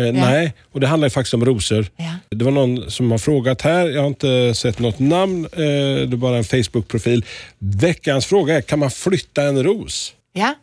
Eh, 0.08 0.14
Nej, 0.14 0.54
och 0.72 0.80
det 0.80 0.88
handlar 0.88 1.10
faktiskt 1.10 1.34
om 1.34 1.46
rosor. 1.46 1.88
Ja. 1.96 2.16
Det 2.30 2.46
var 2.46 2.52
någon 2.52 2.92
som 2.92 3.12
har 3.12 3.18
frågat 3.18 3.62
här. 3.62 3.90
Jag 3.90 4.02
har 4.02 4.08
inte 4.08 4.54
sett 4.56 4.80
något 4.80 5.00
namn. 5.00 5.46
Eh, 5.46 5.50
det 5.60 6.14
är 6.14 6.16
bara 6.16 6.38
en 6.38 6.44
Facebook-profil. 6.44 7.26
Veckans 7.58 8.26
fråga 8.26 8.58
är, 8.58 8.62
kan 8.62 8.80
man 8.80 8.92
flytta 8.92 9.44
en 9.44 9.64
ros? 9.64 10.14
Ja, 10.34 10.56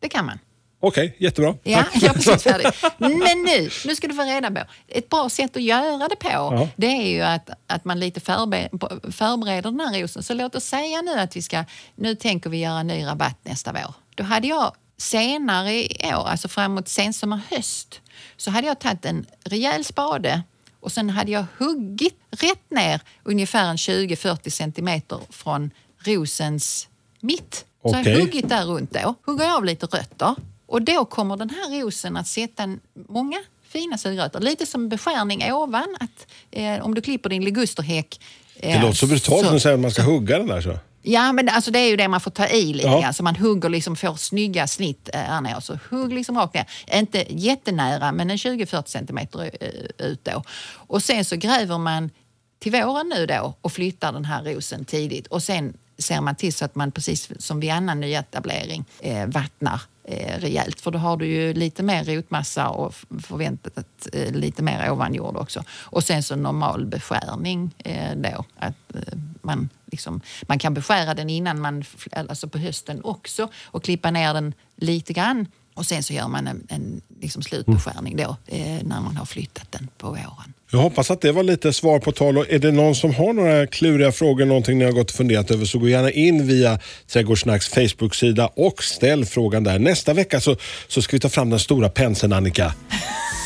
det 0.00 0.08
kan 0.08 0.26
man. 0.26 0.38
Okej, 0.84 1.16
jättebra. 1.18 1.54
Ja, 1.62 1.84
jag 1.94 2.04
är 2.04 2.14
precis 2.14 2.42
färdig. 2.42 2.66
Men 2.96 3.42
nu, 3.42 3.70
nu 3.86 3.96
ska 3.96 4.08
du 4.08 4.14
få 4.14 4.22
reda 4.22 4.50
på. 4.50 4.60
Ett 4.88 5.08
bra 5.08 5.28
sätt 5.28 5.56
att 5.56 5.62
göra 5.62 6.08
det 6.08 6.16
på, 6.16 6.68
det 6.76 6.86
är 6.86 7.08
ju 7.08 7.20
att, 7.20 7.50
att 7.66 7.84
man 7.84 8.00
lite 8.00 8.20
förbe, 8.20 8.68
förbereder 9.12 9.70
den 9.70 9.80
här 9.80 10.02
rosen. 10.02 10.22
Så 10.22 10.34
låt 10.34 10.54
oss 10.54 10.64
säga 10.64 11.02
nu 11.02 11.12
att 11.12 11.36
vi 11.36 11.42
ska, 11.42 11.64
nu 11.96 12.14
tänker 12.14 12.50
vi 12.50 12.58
göra 12.58 12.80
en 12.80 12.86
ny 12.86 13.04
rabatt 13.04 13.38
nästa 13.42 13.72
vår. 13.72 13.94
Då 14.14 14.24
hade 14.24 14.48
jag 14.48 14.74
senare 14.96 15.72
i 15.72 16.14
år, 16.14 16.28
alltså 16.28 16.48
framåt 16.48 16.88
sensommar, 16.88 17.40
höst, 17.50 18.00
så 18.36 18.50
hade 18.50 18.66
jag 18.66 18.78
tagit 18.78 19.04
en 19.04 19.26
rejäl 19.44 19.84
spade 19.84 20.42
och 20.80 20.92
sen 20.92 21.10
hade 21.10 21.30
jag 21.30 21.44
huggit 21.58 22.18
rätt 22.30 22.70
ner 22.70 23.00
ungefär 23.22 23.70
en 23.70 23.76
20-40 23.76 24.50
centimeter 24.50 25.20
från 25.30 25.70
rosens 25.98 26.88
mitt. 27.20 27.64
Så 27.82 27.88
jag 27.88 28.00
Okej. 28.00 28.12
har 28.12 28.20
huggit 28.20 28.48
där 28.48 28.64
runt 28.64 28.90
då, 28.92 29.14
hugger 29.26 29.44
jag 29.44 29.56
av 29.56 29.64
lite 29.64 29.86
rötter 29.86 30.34
och 30.72 30.82
då 30.82 31.04
kommer 31.04 31.36
den 31.36 31.50
här 31.50 31.80
rosen 31.82 32.16
att 32.16 32.26
sätta 32.26 32.76
många 33.08 33.36
fina 33.68 33.98
sugrötter. 33.98 34.40
Lite 34.40 34.66
som 34.66 34.88
beskärning 34.88 35.52
ovan. 35.52 35.96
Att, 36.00 36.26
eh, 36.50 36.84
om 36.84 36.94
du 36.94 37.00
klipper 37.00 37.28
din 37.30 37.44
ligusterhäck. 37.44 38.20
Det 38.60 38.80
låter 38.80 38.94
så 38.96 39.06
brutalt 39.06 39.44
när 39.44 39.52
du 39.52 39.60
säger 39.60 39.74
att 39.74 39.80
man 39.80 39.90
ska 39.90 40.02
hugga 40.02 40.38
den 40.38 40.46
där. 40.46 40.60
Så. 40.60 40.78
Ja, 41.02 41.32
men 41.32 41.48
alltså 41.48 41.70
det 41.70 41.78
är 41.78 41.88
ju 41.90 41.96
det 41.96 42.08
man 42.08 42.20
får 42.20 42.30
ta 42.30 42.46
i 42.46 42.74
lite 42.74 42.88
Ja. 42.88 43.00
grann. 43.00 43.14
Så 43.14 43.22
man 43.22 43.36
hugger 43.36 43.68
liksom, 43.68 43.96
får 43.96 44.14
snygga 44.14 44.66
snitt 44.66 45.08
eh, 45.12 45.20
här 45.20 45.40
nere. 45.40 45.60
Så 45.60 45.78
hugg 45.90 46.12
liksom 46.12 46.38
rakt 46.38 46.54
ner. 46.54 46.66
Inte 46.94 47.24
jättenära, 47.28 48.12
men 48.12 48.30
en 48.30 48.36
20-40 48.36 48.88
centimeter 48.88 49.50
eh, 49.60 50.06
ut 50.06 50.24
då. 50.24 50.42
Och 50.74 51.02
sen 51.02 51.24
så 51.24 51.36
gräver 51.36 51.78
man 51.78 52.10
till 52.58 52.72
våren 52.72 53.12
nu 53.16 53.26
då 53.26 53.54
och 53.60 53.72
flyttar 53.72 54.12
den 54.12 54.24
här 54.24 54.42
rosen 54.44 54.84
tidigt. 54.84 55.26
Och 55.26 55.42
sen 55.42 55.76
ser 56.02 56.20
man 56.20 56.34
till 56.34 56.52
så 56.52 56.64
att 56.64 56.74
man 56.74 56.92
precis 56.92 57.30
som 57.38 57.60
vid 57.60 57.70
annan 57.70 58.00
nyetablering 58.00 58.84
eh, 59.00 59.26
vattnar 59.26 59.80
eh, 60.04 60.38
rejält. 60.38 60.80
För 60.80 60.90
då 60.90 60.98
har 60.98 61.16
du 61.16 61.26
ju 61.26 61.54
lite 61.54 61.82
mer 61.82 62.04
rotmassa 62.04 62.68
och 62.68 62.94
förväntat 63.22 64.08
eh, 64.12 64.32
lite 64.32 64.62
mer 64.62 64.90
ovanjord 64.90 65.36
också. 65.36 65.64
Och 65.70 66.04
sen 66.04 66.22
så 66.22 66.36
normal 66.36 66.86
beskärning 66.86 67.74
eh, 67.78 68.16
då. 68.16 68.44
Att, 68.58 68.94
eh, 68.94 69.18
man, 69.42 69.68
liksom, 69.86 70.20
man 70.42 70.58
kan 70.58 70.74
beskära 70.74 71.14
den 71.14 71.30
innan 71.30 71.60
man, 71.60 71.84
alltså 72.12 72.48
på 72.48 72.58
hösten 72.58 73.04
också 73.04 73.48
och 73.64 73.84
klippa 73.84 74.10
ner 74.10 74.34
den 74.34 74.54
lite 74.76 75.12
grann. 75.12 75.46
Och 75.74 75.86
sen 75.86 76.02
så 76.02 76.12
gör 76.12 76.28
man 76.28 76.46
en, 76.46 76.66
en 76.68 77.00
liksom 77.20 77.42
slutbeskärning 77.42 78.16
då 78.16 78.36
eh, 78.46 78.58
när 78.82 79.00
man 79.00 79.16
har 79.16 79.26
flyttat 79.26 79.72
den 79.72 79.88
på 79.98 80.06
våren. 80.06 80.52
Jag 80.70 80.78
hoppas 80.78 81.10
att 81.10 81.20
det 81.20 81.32
var 81.32 81.42
lite 81.42 81.72
svar 81.72 81.98
på 81.98 82.12
tal. 82.12 82.38
Och 82.38 82.50
är 82.50 82.58
det 82.58 82.72
någon 82.72 82.94
som 82.94 83.14
har 83.14 83.32
några 83.32 83.66
kluriga 83.66 84.12
frågor, 84.12 84.44
någonting 84.44 84.78
ni 84.78 84.84
har 84.84 84.92
gått 84.92 85.10
och 85.10 85.16
funderat 85.16 85.50
över, 85.50 85.64
så 85.64 85.78
gå 85.78 85.88
gärna 85.88 86.10
in 86.10 86.46
via 86.46 86.78
Trädgårdssnacks 87.12 87.68
Facebook-sida 87.68 88.46
och 88.46 88.84
ställ 88.84 89.24
frågan 89.24 89.64
där. 89.64 89.78
Nästa 89.78 90.14
vecka 90.14 90.40
så, 90.40 90.56
så 90.88 91.02
ska 91.02 91.16
vi 91.16 91.20
ta 91.20 91.28
fram 91.28 91.50
den 91.50 91.58
stora 91.58 91.88
penseln, 91.88 92.32
Annika. 92.32 92.74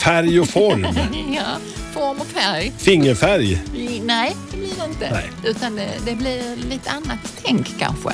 Färg 0.04 0.40
och 0.40 0.48
form. 0.48 0.86
Ja, 1.36 1.56
form 1.92 2.20
och 2.20 2.26
färg. 2.26 2.72
Fingerfärg. 2.78 3.62
Nej, 4.04 4.36
det 4.50 4.56
blir 4.56 4.68
det 4.78 4.84
inte. 4.84 5.10
Nej. 5.12 5.30
Utan 5.44 5.76
det, 5.76 5.88
det 6.06 6.14
blir 6.14 6.56
lite 6.70 6.90
annat 6.90 7.18
tänk 7.44 7.78
kanske. 7.78 8.10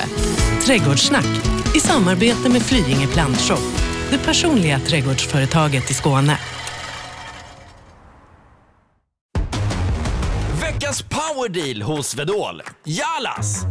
Trädgårdssnack 0.65 1.25
i 1.75 1.79
samarbete 1.79 2.49
med 2.49 2.61
Flyinge 2.61 3.07
Plantshop. 3.07 3.92
Det 4.13 4.19
personliga 4.19 4.79
trädgårdsföretaget 4.79 5.91
i 5.91 5.93
Skåne. 5.93 6.39
Veckans 10.61 11.03
powerdeal 11.03 11.81
hos 11.81 12.07
Swedol. 12.07 12.61
Jalas! 12.83 13.65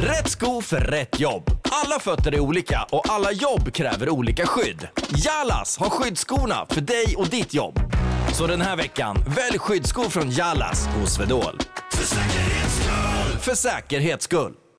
Rätt 0.00 0.30
sko 0.30 0.62
för 0.62 0.80
rätt 0.80 1.20
jobb. 1.20 1.50
Alla 1.70 2.00
fötter 2.00 2.34
är 2.34 2.40
olika 2.40 2.86
och 2.90 3.10
alla 3.10 3.32
jobb 3.32 3.72
kräver 3.72 4.08
olika 4.08 4.46
skydd. 4.46 4.88
Jalas 5.24 5.78
har 5.78 5.90
skyddsskorna 5.90 6.66
för 6.70 6.80
dig 6.80 7.14
och 7.16 7.28
ditt 7.28 7.54
jobb. 7.54 7.80
Så 8.32 8.46
den 8.46 8.60
här 8.60 8.76
veckan, 8.76 9.16
välj 9.36 9.58
skyddsskor 9.58 10.08
från 10.10 10.30
Jalas 10.30 10.86
hos 10.86 11.14
Swedol. 11.14 11.58
För 11.92 12.04
säkerhets 12.04 12.76
skull! 12.76 13.38
För 13.40 13.54
säkerhets 13.54 14.24
skull. 14.24 14.52